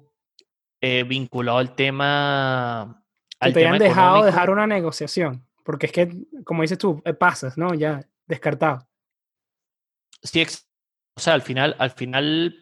[0.81, 3.05] eh, vinculado al tema.
[3.41, 5.45] que te hayan dejado dejar una negociación.
[5.64, 6.11] Porque es que,
[6.45, 7.74] como dices tú, eh, pasas, ¿no?
[7.74, 8.89] Ya, descartado.
[10.22, 10.45] Sí,
[11.14, 12.57] o sea, al final, al final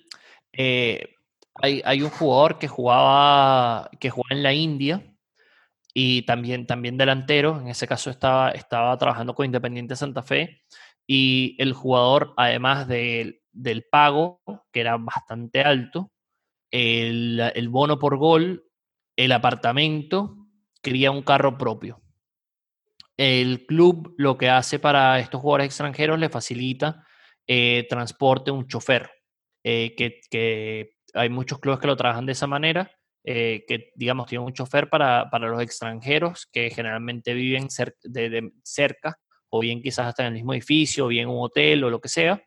[0.52, 1.14] eh,
[1.54, 5.16] hay, hay, un jugador que jugaba, que jugaba en la India
[5.94, 7.60] y también, también delantero.
[7.60, 10.62] En ese caso estaba, estaba trabajando con Independiente Santa Fe.
[11.06, 14.42] Y el jugador, además del pago,
[14.72, 16.10] que era bastante alto,
[16.76, 18.64] el, bono por gol,
[19.16, 20.36] el apartamento,
[20.82, 22.02] quería un carro propio.
[23.16, 27.06] El club lo que hace para estos jugadores extranjeros le facilita
[27.46, 29.10] eh, transporte, un chofer,
[29.64, 32.90] eh, que, hay muchos clubes que lo trabajan de esa manera,
[33.24, 39.18] eh, que digamos tienen un chofer para, los extranjeros que generalmente viven cerca
[39.48, 42.08] o bien quizás hasta en el mismo edificio, o bien un hotel o lo que
[42.08, 42.42] sea,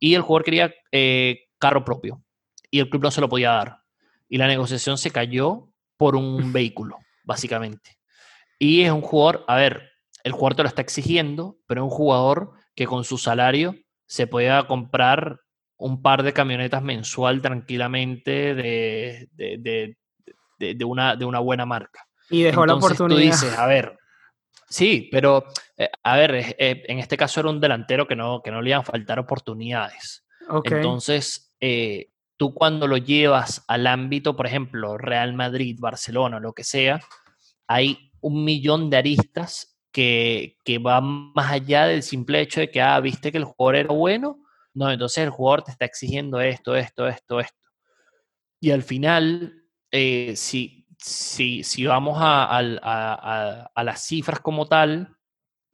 [0.00, 0.74] y el jugador quería
[1.58, 2.25] carro propio
[2.76, 3.78] y el club no se lo podía dar.
[4.28, 7.98] Y la negociación se cayó por un vehículo, básicamente.
[8.58, 9.90] Y es un jugador, a ver,
[10.24, 13.74] el jugador te lo está exigiendo, pero es un jugador que con su salario
[14.06, 15.40] se pueda comprar
[15.78, 22.06] un par de camionetas mensual tranquilamente de, de, una, de una buena marca.
[22.30, 23.20] Y dejó la oportunidad.
[23.20, 23.98] Tú dices, a ver,
[24.68, 25.44] sí, pero
[25.76, 28.70] eh, a ver, eh, en este caso era un delantero que no, que no le
[28.70, 30.24] iban a faltar oportunidades.
[30.64, 36.64] Entonces, eh, tú cuando lo llevas al ámbito, por ejemplo, Real Madrid, Barcelona, lo que
[36.64, 37.00] sea,
[37.66, 42.82] hay un millón de aristas que, que van más allá del simple hecho de que,
[42.82, 44.40] ah, viste que el jugador era bueno,
[44.74, 47.56] no, entonces el jugador te está exigiendo esto, esto, esto, esto.
[48.60, 55.16] Y al final, eh, si, si, si vamos a, a, las cifras como tal,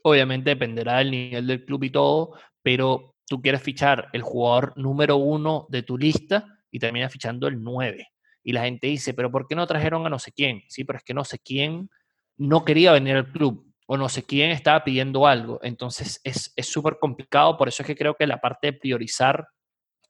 [0.04, 5.16] obviamente dependerá del nivel del club y todo, pero tú quieres fichar el jugador número
[5.16, 8.06] uno de tu lista y terminas fichando el 9.
[8.44, 10.64] Y la gente dice, pero ¿por qué no trajeron a no sé quién?
[10.68, 11.88] Sí, pero es que no sé quién
[12.36, 15.60] no quería venir al club o no sé quién estaba pidiendo algo.
[15.62, 19.48] Entonces es súper complicado, por eso es que creo que la parte de priorizar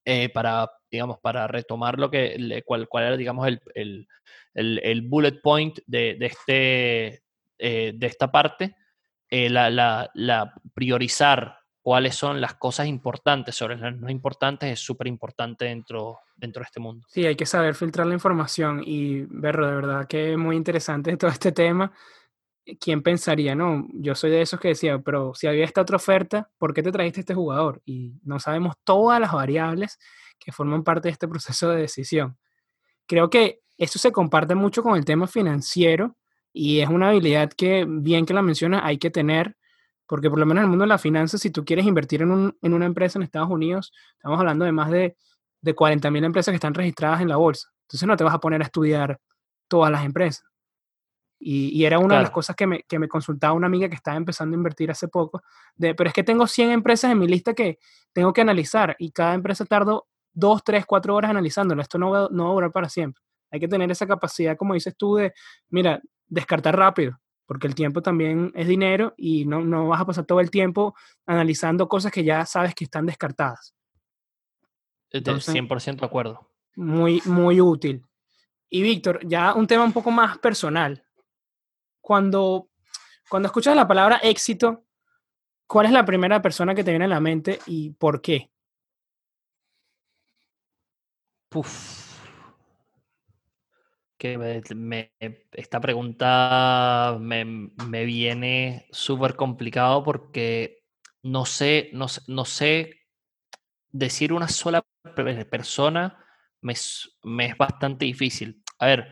[0.05, 4.09] eh, para, digamos, para retomar lo que, cuál, cuál era, digamos, el, el,
[4.83, 7.23] el, bullet point de, de este,
[7.59, 8.75] eh, de esta parte,
[9.31, 9.71] eh, la,
[10.13, 16.21] la, priorizar cuáles son las cosas importantes sobre las no importantes es súper importante dentro,
[16.37, 17.07] dentro de este mundo.
[17.11, 21.17] Sí, hay que saber filtrar la información y verlo, de verdad que es muy interesante
[21.19, 21.93] todo este tema.
[22.79, 23.89] ¿Quién pensaría, no?
[23.93, 26.93] Yo soy de esos que decía, pero si había esta otra oferta, ¿por qué te
[26.93, 27.83] trajiste este jugador?
[27.85, 29.99] Y no sabemos todas las variables
[30.39, 32.39] que forman parte de este proceso de decisión.
[33.09, 36.17] Creo que eso se comparte mucho con el tema financiero
[36.53, 39.57] y es una habilidad que, bien que la mencionas, hay que tener,
[40.13, 42.31] porque por lo menos en el mundo de las finanzas, si tú quieres invertir en,
[42.31, 45.17] un, en una empresa en Estados Unidos, estamos hablando de más de,
[45.63, 47.71] de 40.000 empresas que están registradas en la bolsa.
[47.85, 49.19] Entonces no te vas a poner a estudiar
[49.69, 50.45] todas las empresas.
[51.39, 54.19] Y, era una de las cosas que me, que me, consultaba una amiga que estaba
[54.19, 55.45] empezando a invertir hace poco,
[55.77, 57.79] de, pero es que tengo 100 empresas en mi lista que
[58.13, 61.81] tengo que analizar y cada empresa tardo 2, 3, 4 horas analizándolo.
[61.81, 63.23] Esto no va, no va a durar para siempre.
[63.51, 65.33] Hay que tener esa capacidad, como dices tú, de,
[65.71, 67.19] mira, descartar rápido,
[67.53, 70.97] porque el tiempo también es dinero y no, no vas a pasar todo el tiempo
[71.27, 73.75] analizando cosas que ya sabes que están descartadas.
[75.11, 76.49] Entonces, 100% de acuerdo.
[76.77, 78.07] Muy, muy útil.
[78.71, 81.05] Y Víctor, ya un tema un poco más personal.
[82.01, 82.71] Cuando,
[83.29, 84.87] cuando escuchas la palabra éxito,
[85.67, 88.51] ¿cuál es la primera persona que te viene a la mente y por qué?
[91.51, 92.12] Puf
[94.23, 94.39] que
[94.77, 95.15] me,
[95.51, 100.85] esta pregunta me, me viene súper complicado porque
[101.25, 103.01] no sé, no, no, sé
[103.91, 104.87] decir una sola
[105.51, 106.25] persona
[106.61, 106.75] me,
[107.25, 108.63] me es bastante difícil.
[108.79, 109.09] A ver,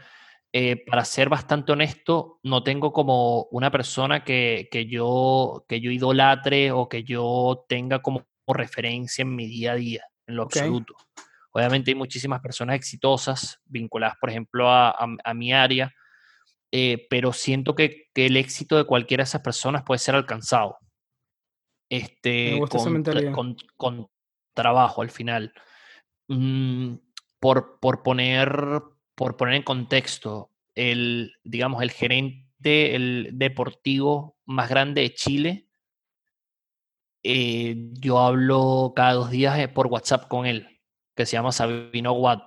[0.53, 5.91] eh, para ser bastante honesto, no tengo como una persona que, que, yo, que yo
[5.91, 10.95] idolatre o que yo tenga como referencia en mi día a día, en lo absoluto.
[11.53, 15.93] Obviamente hay muchísimas personas exitosas vinculadas, por ejemplo, a, mi área,
[16.71, 20.79] eh, pero siento que, el éxito de cualquiera de esas personas puede ser alcanzado.
[21.89, 22.61] Este,
[23.33, 24.09] con, con,
[24.55, 25.53] trabajo al final.
[26.29, 26.95] Mm,
[27.41, 28.83] por, por, poner,
[29.17, 35.67] por poner en contexto, el, digamos, el gerente el deportivo más grande de Chile,
[37.23, 40.80] eh, yo hablo cada dos días eh, por WhatsApp con él
[41.21, 42.43] que se llama Sabino Watt.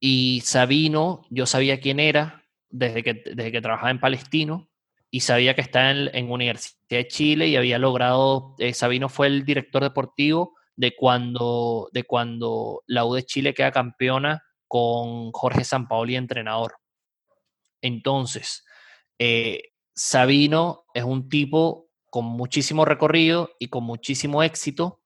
[0.00, 4.68] Y Sabino, yo sabía quién era desde que, desde que trabajaba en Palestino
[5.10, 9.28] y sabía que estaba en, en Universidad de Chile y había logrado, eh, Sabino fue
[9.28, 15.64] el director deportivo de cuando, de cuando la U de Chile queda campeona con Jorge
[15.64, 16.76] Sampaoli entrenador.
[17.80, 18.64] Entonces,
[19.18, 25.00] eh, Sabino es un tipo con muchísimo recorrido y con muchísimo éxito,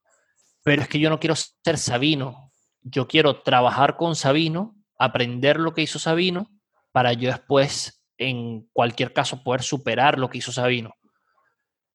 [0.63, 2.46] pero es que yo no quiero ser Sabino,
[2.81, 6.49] yo quiero trabajar con Sabino, aprender lo que hizo Sabino,
[6.91, 10.95] para yo después, en cualquier caso, poder superar lo que hizo Sabino.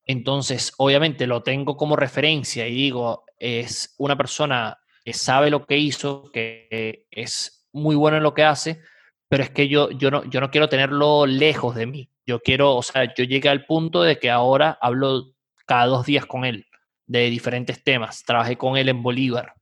[0.05, 5.79] Entonces, obviamente lo tengo como referencia y digo, es una persona que sabe lo que
[5.79, 8.81] hizo, que es muy bueno en lo que hace,
[9.29, 12.11] pero es que yo, yo, no, yo no quiero tenerlo lejos de mí.
[12.27, 15.33] Yo quiero, o sea, yo llegué al punto de que ahora hablo
[15.67, 16.67] cada dos días con él
[17.07, 18.25] de diferentes temas.
[18.25, 19.55] Trabajé con él en Bolívar,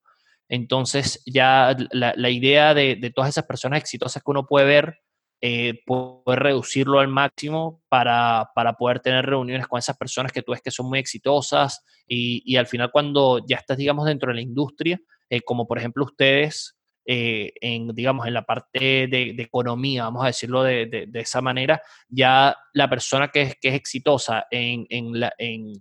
[0.51, 4.99] entonces ya la, idea de, todas esas personas exitosas que uno puede ver,
[5.41, 10.61] eh, poder reducirlo al máximo para, poder tener reuniones con esas personas que tú ves
[10.61, 15.01] que son muy exitosas y, al final cuando ya estás, digamos, dentro de la industria,
[15.31, 16.77] eh, como por ejemplo ustedes,
[17.07, 22.57] eh, en, digamos, en la parte de, economía, vamos a decirlo de, esa manera, ya
[22.75, 25.81] la persona que es, que es exitosa en, en, la, en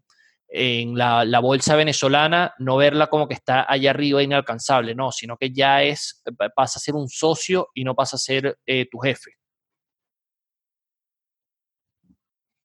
[0.51, 5.51] en la, bolsa venezolana, no verla como que está allá arriba inalcanzable, no, sino que
[5.51, 6.23] ya es,
[6.55, 9.31] pasa a ser un socio y no pasa a ser eh, tu jefe.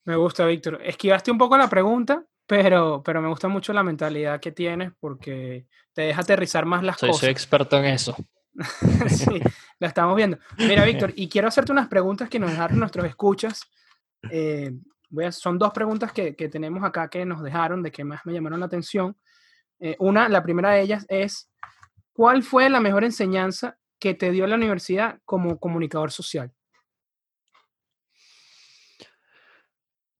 [0.06, 0.80] Me gusta, Víctor.
[0.82, 5.66] Esquivaste un poco la pregunta, pero, pero me gusta mucho la mentalidad que tienes porque
[5.92, 7.18] te deja aterrizar más las cosas.
[7.18, 8.16] Soy experto en eso.
[9.08, 9.40] sí,
[9.78, 10.38] la estamos viendo.
[10.58, 13.62] Mira, Víctor, y quiero hacerte unas preguntas que nos dejaron nuestros escuchas.
[14.30, 14.72] Eh,
[15.14, 18.20] Voy a, son dos preguntas que, que, tenemos acá que nos dejaron, de que más
[18.24, 19.16] me llamaron la atención.
[19.78, 21.52] Eh, una, la primera de ellas es,
[22.12, 26.52] ¿cuál fue la mejor enseñanza que te dio la universidad como comunicador social?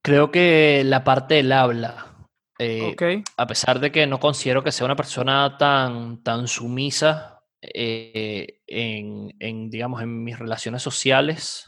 [0.01, 2.29] Creo que la parte del habla.
[2.61, 3.25] Eh, okay.
[3.37, 9.35] A pesar de que no considero que sea una persona tan, tan sumisa eh, en,
[9.41, 11.65] en, digamos, en mis relaciones sociales,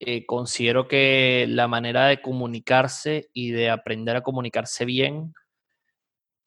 [0.00, 5.32] eh, considero que la manera de comunicarse y de aprender a comunicarse bien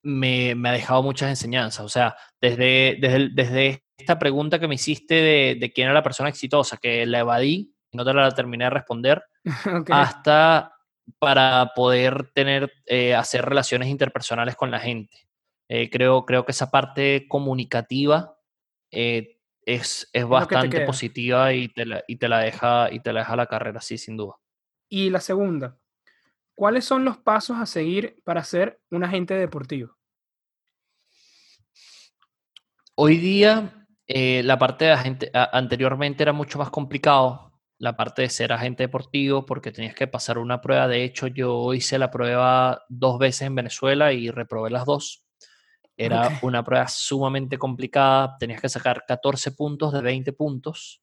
[0.04, 1.86] me, me ha dejado muchas enseñanzas.
[1.86, 5.94] O sea, desde, desde, el- desde esta pregunta que me hiciste de, de quién era
[5.94, 9.24] la persona exitosa, que la evadí y no te la terminé de responder,
[9.90, 10.74] hasta
[11.20, 15.16] para poder tener, eh, hacer relaciones interpersonales con la gente.
[15.70, 18.38] Eh, creo, creo que esa parte comunicativa
[18.92, 19.37] eh,
[19.68, 23.36] es, es bastante positiva y te, la, y te la deja y te la deja
[23.36, 24.36] la carrera, sí, sin duda.
[24.90, 25.78] Y la segunda,
[26.56, 29.98] ¿cuáles son los pasos a seguir para ser un agente deportivo?
[32.96, 38.30] Hoy día, eh, la parte de agente, anteriormente era mucho más complicado, la parte de
[38.30, 40.88] ser agente deportivo, porque tenías que pasar una prueba.
[40.88, 45.27] De hecho, yo hice la prueba dos veces en Venezuela y reprobé las dos.
[45.98, 51.02] Era una prueba sumamente complicada, tenías que sacar 14 puntos de 20 puntos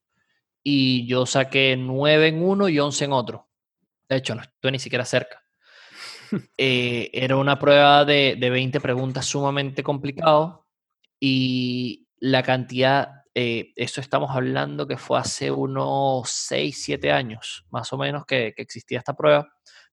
[0.63, 3.49] y yo saqué 9 en uno y 11 en otro.
[4.09, 5.43] De hecho, no estuve ni siquiera cerca.
[6.57, 10.67] Eh, era una prueba de, de 20 preguntas sumamente complicado
[11.21, 17.93] y la cantidad, eh, eso estamos hablando que fue hace unos 6, 7 años, más
[17.93, 19.49] o menos, que, que existía esta prueba,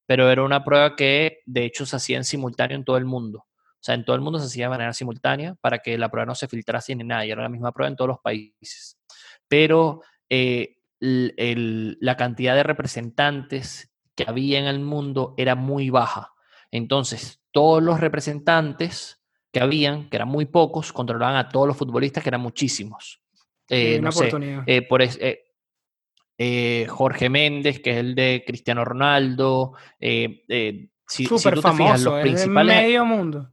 [0.05, 3.45] pero era una prueba que de hecho se hacía en simultáneo en todo el mundo.
[3.81, 6.27] O sea, en todo el mundo se hacía de manera simultánea para que la prueba
[6.27, 8.97] no se filtrase ni nada, y era la misma prueba en todos los países.
[9.47, 15.89] Pero eh, el- el- la cantidad de representantes que había en el mundo era muy
[15.89, 16.31] baja.
[16.69, 19.19] Entonces, todos los representantes
[19.51, 23.19] que habían, que eran muy pocos, controlaban a todos los futbolistas, que eran muchísimos.
[23.67, 24.63] Eh, una no sé, oportunidad.
[24.67, 25.43] eh, por eh,
[26.37, 29.73] eh, Jorge Méndez, que es el de Cristiano Ronaldo.
[29.99, 30.47] si,
[31.07, 32.75] si Súper tú te fijas, famoso, los principales.
[32.83, 33.50] medio mundo.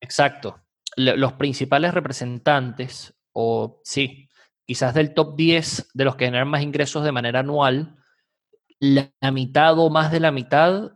[0.00, 0.60] Exacto.
[0.96, 4.28] Los principales representantes, o sí,
[4.66, 7.96] quizás del top 10 de los que generan más ingresos de manera anual,
[8.80, 10.92] la mitad o más de la mitad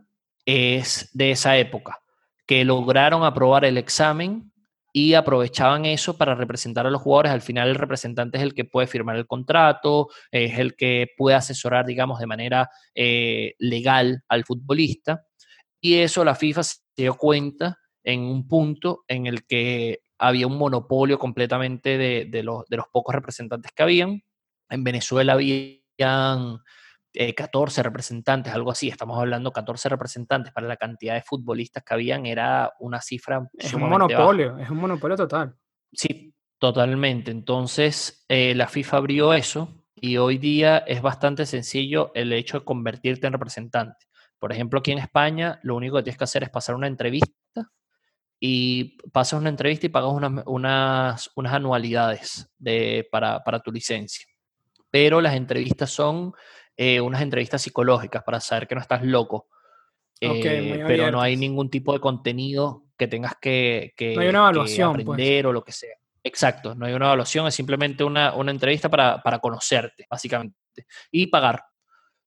[0.47, 2.01] es de esa época,
[2.47, 4.53] que lograron aprobar el examen
[4.93, 7.33] y aprovechaban eso para representar a los jugadores.
[7.33, 11.37] Al final el representante es el que puede firmar el contrato, es el que puede
[11.37, 15.27] asesorar, digamos, de manera eh, legal al futbolista.
[15.81, 20.57] Y eso la FIFA se dio cuenta en un punto en el que había un
[20.57, 24.23] monopolio completamente de, de los, de los pocos representantes que habían.
[24.69, 26.61] En Venezuela habían
[27.13, 28.89] eh, 14 representantes, algo así.
[28.89, 33.73] Estamos hablando 14 representantes para la cantidad de futbolistas que habían, era una cifra Es
[33.73, 33.93] un baja.
[33.93, 35.57] monopolio, es un monopolio total.
[35.93, 37.31] Sí, totalmente.
[37.31, 42.65] Entonces, eh, la FIFA abrió eso y hoy día es bastante sencillo el hecho de
[42.65, 44.07] convertirte en representante.
[44.39, 47.33] Por ejemplo, aquí en España, lo único que tienes que hacer es pasar una entrevista
[48.47, 54.27] y pasas una entrevista y pagas unas, unas, unas anualidades de, para, para tu licencia.
[54.91, 56.35] Pero las entrevistas son
[56.77, 59.49] eh, unas entrevistas psicológicas para saber que no estás loco.
[60.21, 64.41] Eh, pero no hay ningún tipo de contenido que tengas que, que- No hay una
[64.41, 65.03] que evaluación, pues.
[65.05, 65.97] aprender o lo que sea.
[66.23, 70.59] Exacto, no hay una evaluación, es simplemente una, una entrevista para, para conocerte, básicamente.
[71.11, 71.65] Y pagar.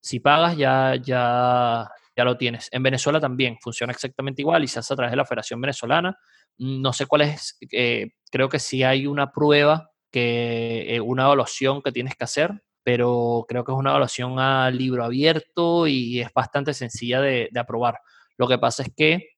[0.02, 1.88] Si pagas, ya, ya,
[2.18, 2.68] ya lo tienes.
[2.72, 6.18] En Venezuela también funciona exactamente igual y se hace a través de la Federación Venezolana.
[6.58, 11.82] No sé cuál es, eh, creo que sí hay una prueba, que, eh, una evaluación
[11.84, 16.34] que tienes que hacer, pero creo que es una evaluación a libro abierto y es
[16.34, 18.00] bastante sencilla de, de aprobar.
[18.38, 19.30] Lo que pasa es que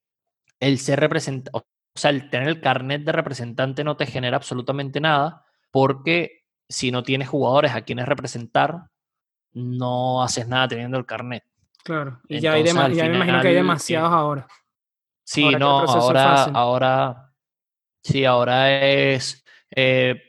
[0.59, 1.65] el ser representante, o
[1.95, 7.03] sea, el tener el carnet de representante no te genera absolutamente nada, porque si no
[7.03, 8.89] tienes jugadores a quienes representar,
[9.53, 11.43] no haces nada teniendo el carnet.
[11.83, 12.19] Claro.
[12.27, 14.47] Y ya, hay Entonces, dema- al ya me imagino que hay final, demasiados eh, ahora.
[15.23, 17.33] Sí, Ahora no, ahora, ahora,
[18.03, 19.43] sí, ahora es,
[19.75, 20.21] eh,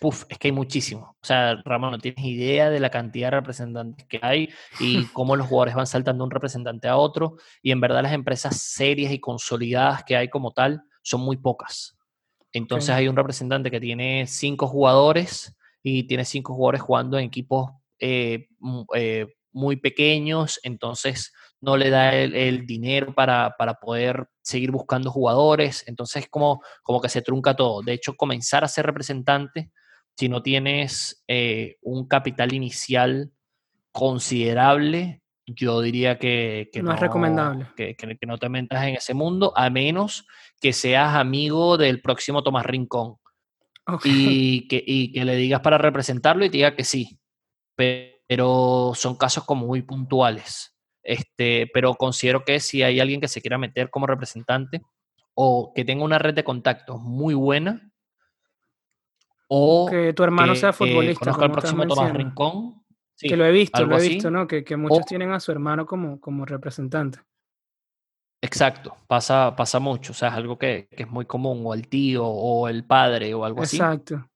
[0.00, 1.16] puf, es que hay muchísimo.
[1.20, 4.48] O sea, Ramón, no tienes idea de la cantidad de representantes que hay
[4.80, 7.36] y cómo los jugadores van saltando de un representante a otro.
[7.62, 11.96] Y en verdad las empresas serias y consolidadas que hay como tal son muy pocas.
[12.52, 17.70] Entonces hay un representante que tiene cinco jugadores y tiene cinco jugadores jugando en equipos
[17.98, 18.48] eh,
[18.94, 25.10] eh, muy pequeños, entonces no le da el, el dinero para, para poder seguir buscando
[25.12, 27.82] jugadores, entonces como, como que se trunca todo.
[27.82, 29.70] De hecho, comenzar a ser representante,
[30.16, 33.30] si no tienes eh, un capital inicial
[33.92, 37.66] considerable, yo diría que, que No es recomendable.
[37.76, 40.26] Que, que- que no te metas en ese mundo, a menos
[40.60, 43.16] que seas amigo del próximo Tomás Rincón
[44.04, 47.18] y que, y que le digas para representarlo y te diga que sí.
[48.26, 50.76] Pero son casos como muy puntuales.
[51.02, 54.82] Este, pero considero que si hay alguien que se quiera meter como representante
[55.34, 57.92] o que tenga una red de contactos muy buena,
[59.48, 61.20] o que tu hermano sea futbolista.
[61.20, 62.82] conozca al próximo Tomás Rincón.
[63.18, 64.46] que lo he visto, lo he visto, ¿no?
[64.46, 67.18] Que, que muchos tienen a su hermano como, como representante.
[68.40, 71.86] Exacto, pasa, pasa mucho, o sea, es algo que, que, es muy común, o el
[71.86, 73.76] tío, o el padre, o algo así.
[73.76, 74.28] Exacto.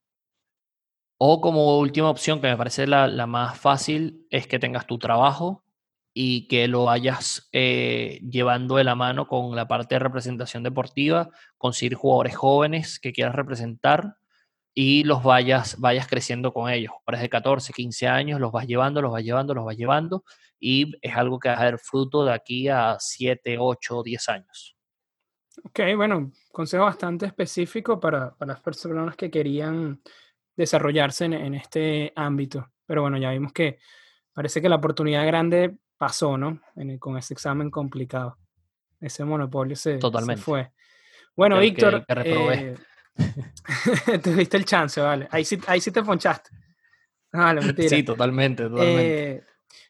[1.18, 4.98] O como última opción, que me parece la, la, más fácil, es que tengas tu
[4.98, 5.64] trabajo
[6.12, 11.30] y que lo vayas eh, llevando de la mano con la parte de representación deportiva,
[11.58, 14.16] conseguir jugadores jóvenes que quieras representar
[14.74, 16.92] y los vayas, vayas creciendo con ellos.
[16.92, 20.24] Jugadores de 14, 15 años, los vas llevando, los vas llevando, los vas llevando
[20.60, 24.76] y es algo que va a dar fruto de aquí a 7, 8, 10 años.
[25.64, 30.02] Ok, bueno, consejo bastante específico para, para las personas que querían
[30.56, 32.70] desarrollarse en, este ámbito.
[32.86, 33.78] Pero bueno, ya vimos que
[34.32, 36.60] parece que la oportunidad grande pasó, ¿no?
[36.98, 38.38] con ese examen complicado.
[39.00, 39.98] Ese monopolio se,
[40.38, 40.72] fue.
[41.36, 42.74] Bueno, Víctor, eh,
[44.22, 45.28] tuviste el chance, vale.
[45.30, 46.50] Ahí sí, ahí sí te ponchaste.
[47.88, 49.32] Sí, totalmente, totalmente.
[49.32, 49.42] Eh,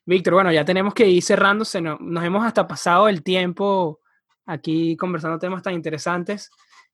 [0.05, 1.81] Víctor, bueno, ya tenemos que ir cerrándose.
[1.81, 4.01] Nos, nos hemos hasta pasado el tiempo
[4.47, 6.51] aquí conversando temas tan interesantes.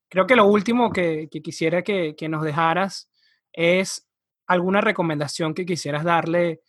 [0.08, 3.10] Creo que lo último que, que quisiera que, que, nos dejaras
[3.52, 4.08] es
[4.46, 6.60] alguna recomendación que quisieras darle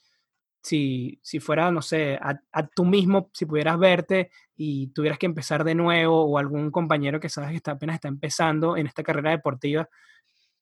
[0.63, 5.25] si, si fuera, no sé, a, a, tú mismo, si pudieras verte y tuvieras que
[5.25, 9.03] empezar de nuevo o algún compañero que sabes que está, apenas está empezando en esta
[9.03, 9.89] carrera deportiva,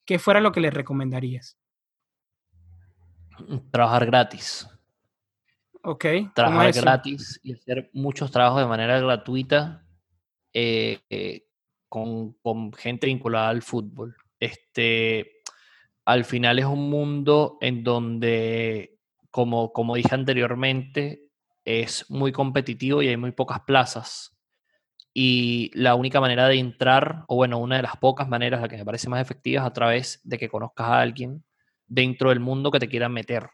[0.03, 1.57] ¿qué fuera lo que le recomendarías?
[3.71, 4.67] Trabajar gratis.
[5.83, 6.05] Ok.
[6.33, 9.85] Trabajar gratis y hacer muchos trabajos de manera gratuita
[10.53, 11.45] eh, eh,
[11.87, 14.15] con, con gente vinculada al fútbol.
[14.39, 15.40] Este,
[16.05, 18.97] al final es un mundo en donde,
[19.29, 21.29] como, como dije anteriormente,
[21.65, 24.37] es muy competitivo y hay muy pocas plazas.
[25.13, 28.77] Y la única manera de entrar, o bueno, una de las pocas maneras, la que
[28.77, 31.43] me parece más efectiva, es a través de que conozcas a alguien
[31.85, 33.49] dentro del mundo que te quiera meter.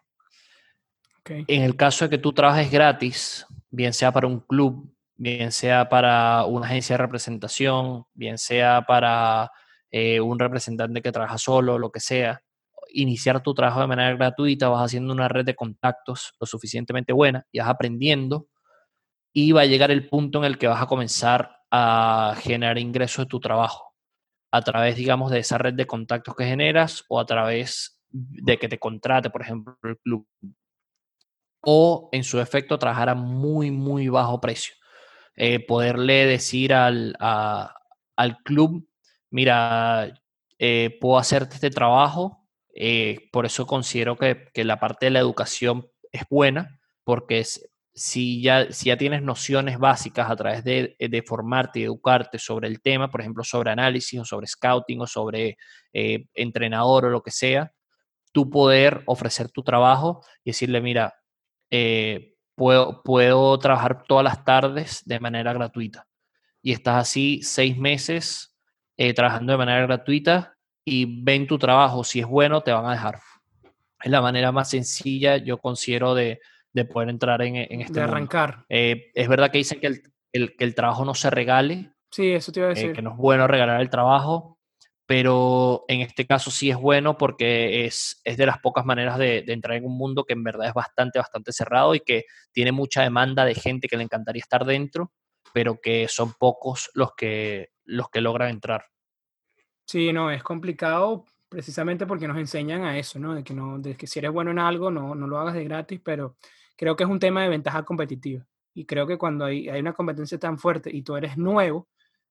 [1.26, 5.90] En el caso de que tú trabajes gratis, bien sea para un club, bien sea
[5.90, 9.52] para una agencia de representación, bien sea para
[9.92, 12.42] eh, un representante que trabaja solo, lo que sea,
[12.90, 17.46] iniciar tu trabajo de manera gratuita, vas haciendo una red de contactos lo suficientemente buena
[17.52, 18.48] y vas aprendiendo
[19.34, 23.26] y va a llegar el punto en el que vas a comenzar a generar ingresos
[23.26, 23.94] de tu trabajo
[24.52, 28.70] a través, digamos, de esa red de contactos que generas o a través de que
[28.70, 30.26] te contrate, por ejemplo, el club.
[31.62, 34.76] O en su efecto, trabajar a muy, muy bajo precio.
[35.36, 38.87] Eh, poderle decir al, al club,
[39.30, 40.14] mira,
[40.60, 45.20] eh, puedo hacerte este trabajo, eh, por eso considero que, que, la parte de la
[45.20, 50.96] educación es buena, porque es, si, ya, si ya tienes nociones básicas a través de,
[51.00, 55.08] de, formarte y educarte sobre el tema, por ejemplo, sobre análisis o sobre scouting o
[55.08, 55.58] sobre
[55.94, 57.72] eh, entrenador o lo que sea,
[58.32, 61.16] tú poder ofrecer tu trabajo y decirle, mira,
[62.56, 66.08] puedo, puedo trabajar todas las tardes de manera gratuita.
[66.62, 68.57] Y estás así seis meses
[68.98, 72.92] eh, trabajando de manera gratuita y ven tu trabajo, si es bueno, te van a
[72.92, 73.20] dejar.
[74.02, 76.40] Es la manera más sencilla, yo considero, de,
[76.74, 78.66] de poder entrar en, en este De arrancar.
[78.70, 81.92] Eh, es verdad que dicen que el, el, que el, trabajo no se regale.
[82.12, 82.94] Sí, eso te iba a eh, decir.
[82.94, 84.60] que no es bueno regalar el trabajo,
[85.06, 89.42] pero en este caso sí es bueno porque es, es de las pocas maneras de,
[89.42, 92.72] de, entrar en un mundo que en verdad es bastante, bastante cerrado y que tiene
[92.72, 95.12] mucha demanda de gente que le encantaría estar dentro,
[95.54, 98.86] pero que son pocos los que, los que logran entrar.
[99.86, 103.34] Sí, no, es complicado precisamente porque nos enseñan a eso, ¿no?
[103.34, 105.64] De que, no, de que si eres bueno en algo, no, no lo hagas de
[105.64, 106.36] gratis, pero
[106.76, 108.46] creo que es un tema de ventaja competitiva.
[108.74, 111.88] Y creo que cuando hay, hay una competencia tan fuerte y tú eres nuevo,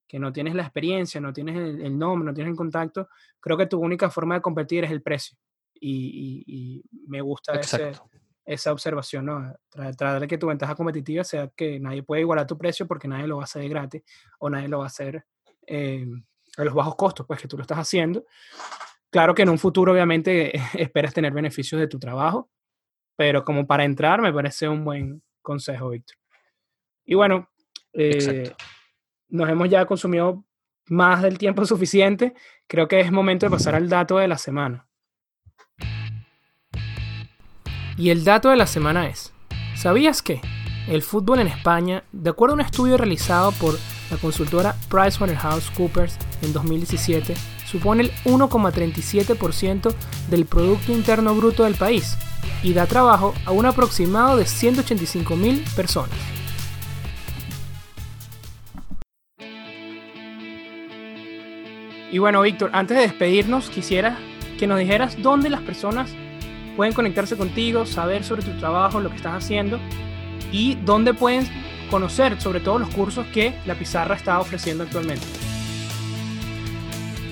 [0.06, 3.08] que no tienes la experiencia, no tienes el, nombre, no tienes el contacto,
[3.40, 5.36] creo que tu única forma de competir es el precio.
[5.74, 7.92] Y, y, me gusta ese,
[8.44, 9.54] esa observación, ¿no?
[9.68, 13.26] Tratar de que tu ventaja competitiva sea que nadie puede igualar tu precio porque nadie
[13.26, 14.02] lo va a hacer de gratis
[14.38, 15.24] o nadie lo va a hacer
[15.66, 16.06] eh,
[16.56, 18.24] a los bajos costos, pues que tú lo estás haciendo.
[19.10, 22.50] Claro que en un futuro obviamente esperas tener beneficios de tu trabajo,
[23.16, 26.16] pero como para entrar me parece un buen consejo, Víctor.
[27.04, 27.48] Y bueno,
[27.92, 28.52] eh,
[29.28, 30.44] nos hemos ya consumido
[30.86, 32.34] más del tiempo suficiente.
[32.66, 34.88] Creo que es momento de pasar al dato de la semana.
[37.96, 39.32] Y el dato de la semana es,
[39.74, 40.42] ¿sabías que
[40.86, 43.74] el fútbol en España, de acuerdo a un estudio realizado por
[44.10, 47.34] la consultora PricewaterhouseCoopers en 2017
[47.66, 49.94] supone el 1,37%
[50.30, 52.16] del Producto Interno Bruto del país
[52.62, 56.16] y da trabajo a un aproximado de 185.000 personas.
[62.10, 64.16] Y bueno, Víctor, antes de despedirnos, quisiera
[64.58, 66.10] que nos dijeras dónde las personas
[66.76, 69.78] pueden conectarse contigo, saber sobre tu trabajo, lo que estás haciendo
[70.52, 71.46] y dónde pueden
[71.86, 75.26] conocer sobre todo los cursos que la pizarra está ofreciendo actualmente.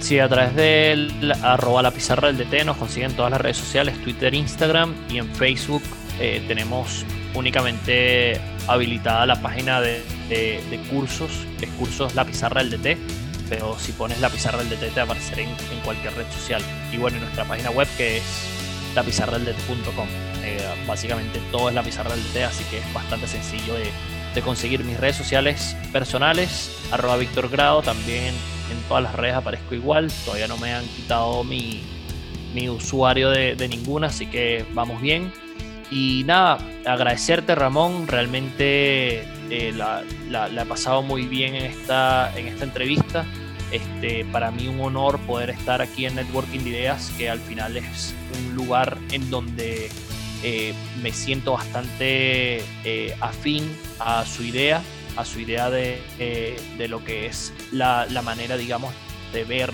[0.01, 3.99] Sí, a través del arroba la pizarra del DT nos consiguen todas las redes sociales,
[4.03, 5.83] Twitter, Instagram y en Facebook
[6.21, 10.03] eh, tenemos únicamente habilitada la página de,
[10.91, 12.99] cursos, que es cursos La Pizarra del DT,
[13.49, 16.63] pero si pones La Pizarra del DT te aparecerá en, cualquier red social.
[16.93, 18.25] Y bueno, en nuestra página web que es
[18.95, 20.07] lapizarradeldt.com.
[20.45, 23.91] Eh, básicamente todo es La Pizarra del DT, así que es bastante sencillo de,
[24.43, 28.35] conseguir mis redes sociales personales, arroba Víctor Grado, también
[28.71, 31.83] en todas las redes aparezco igual, todavía no me han quitado mi,
[32.69, 35.33] usuario de, de ninguna, así que vamos bien.
[35.91, 40.03] Y nada, agradecerte Ramón, realmente eh, la,
[40.49, 43.25] he pasado muy bien en esta, en esta entrevista.
[43.71, 47.77] Este, para mí un honor poder estar aquí en Networking de Ideas, que al final
[47.77, 49.91] es un lugar en donde
[50.45, 54.83] eh, me siento bastante eh, afín a su idea,
[55.17, 56.01] a su idea de,
[56.79, 58.93] de lo que es la, la, manera, digamos,
[59.33, 59.73] de ver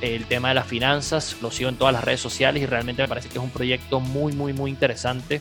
[0.00, 1.36] el tema de las finanzas.
[1.40, 4.00] Lo sigo en todas las redes sociales y realmente me parece que es un proyecto
[4.00, 5.40] muy, muy, muy interesante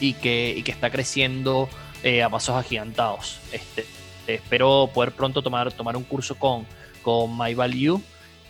[0.00, 1.68] y que, que está creciendo
[2.02, 3.38] eh, a pasos agigantados.
[3.52, 3.86] Este,
[4.26, 6.66] espero poder pronto tomar, tomar un curso con,
[7.02, 8.02] con My Value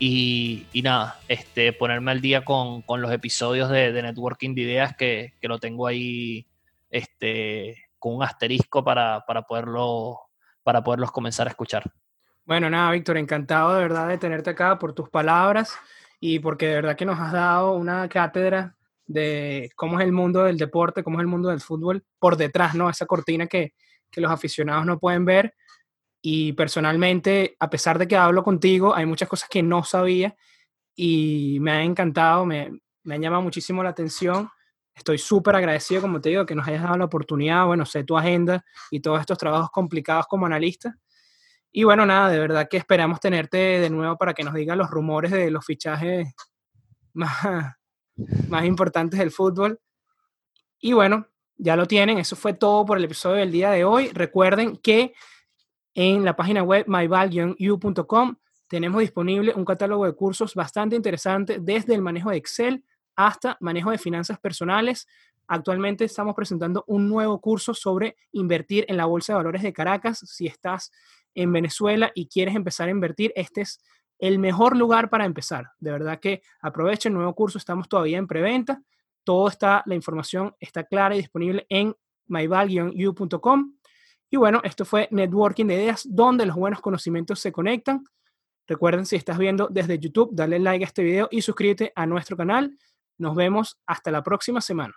[0.03, 4.61] y, y nada, este, ponerme al día con, con los episodios de, de, Networking de
[4.61, 6.47] Ideas que, que, lo tengo ahí
[6.89, 10.17] este, con un asterisco para, para, poderlo,
[10.63, 11.83] para poderlos comenzar a escuchar.
[12.45, 15.77] Bueno, nada, Víctor, encantado de verdad de tenerte acá por tus palabras
[16.19, 18.75] y porque de verdad que nos has dado una cátedra
[19.05, 22.73] de cómo es el mundo del deporte, cómo es el mundo del fútbol por detrás,
[22.73, 22.89] ¿no?
[22.89, 23.75] Esa cortina que,
[24.09, 25.53] que los aficionados no pueden ver.
[26.21, 30.35] Y personalmente, a pesar de que hablo contigo, hay muchas cosas que no sabía
[30.95, 34.49] y me ha encantado, me, me han llamado muchísimo la atención.
[34.93, 38.17] Estoy súper agradecido, como te digo, que nos hayas dado la oportunidad, bueno, sé tu
[38.17, 40.95] agenda y todos estos trabajos complicados como analista.
[41.71, 44.89] Y bueno, nada, de verdad que esperamos tenerte de nuevo para que nos digan los
[44.89, 46.33] rumores de los fichajes
[47.13, 47.75] más,
[48.49, 49.79] más importantes del fútbol.
[50.79, 52.17] Y bueno, ya lo tienen.
[52.17, 54.09] Eso fue todo por el episodio del día de hoy.
[54.09, 55.13] Recuerden que
[55.93, 58.35] en la página web myval-u.com
[58.71, 62.85] tenemos disponible un catálogo de cursos bastante interesante desde el manejo de Excel
[63.17, 65.09] hasta manejo de finanzas personales.
[65.45, 70.19] Actualmente estamos presentando un nuevo curso sobre invertir en la Bolsa de Valores de Caracas.
[70.19, 70.93] Si estás
[71.35, 73.81] en Venezuela y quieres empezar a invertir, este es
[74.19, 75.71] el mejor lugar para empezar.
[75.79, 78.81] De verdad que aprovechen el nuevo curso, estamos todavía en preventa.
[79.25, 81.93] Todo está, la información está clara y disponible en
[82.27, 83.73] myval-u.com.
[84.33, 88.05] Y bueno, esto fue Networking de Ideas, donde los buenos conocimientos se conectan.
[88.65, 92.37] Recuerden, si estás viendo desde YouTube, dale like a este video y suscríbete a nuestro
[92.37, 92.77] canal.
[93.17, 94.95] Nos vemos hasta la próxima semana.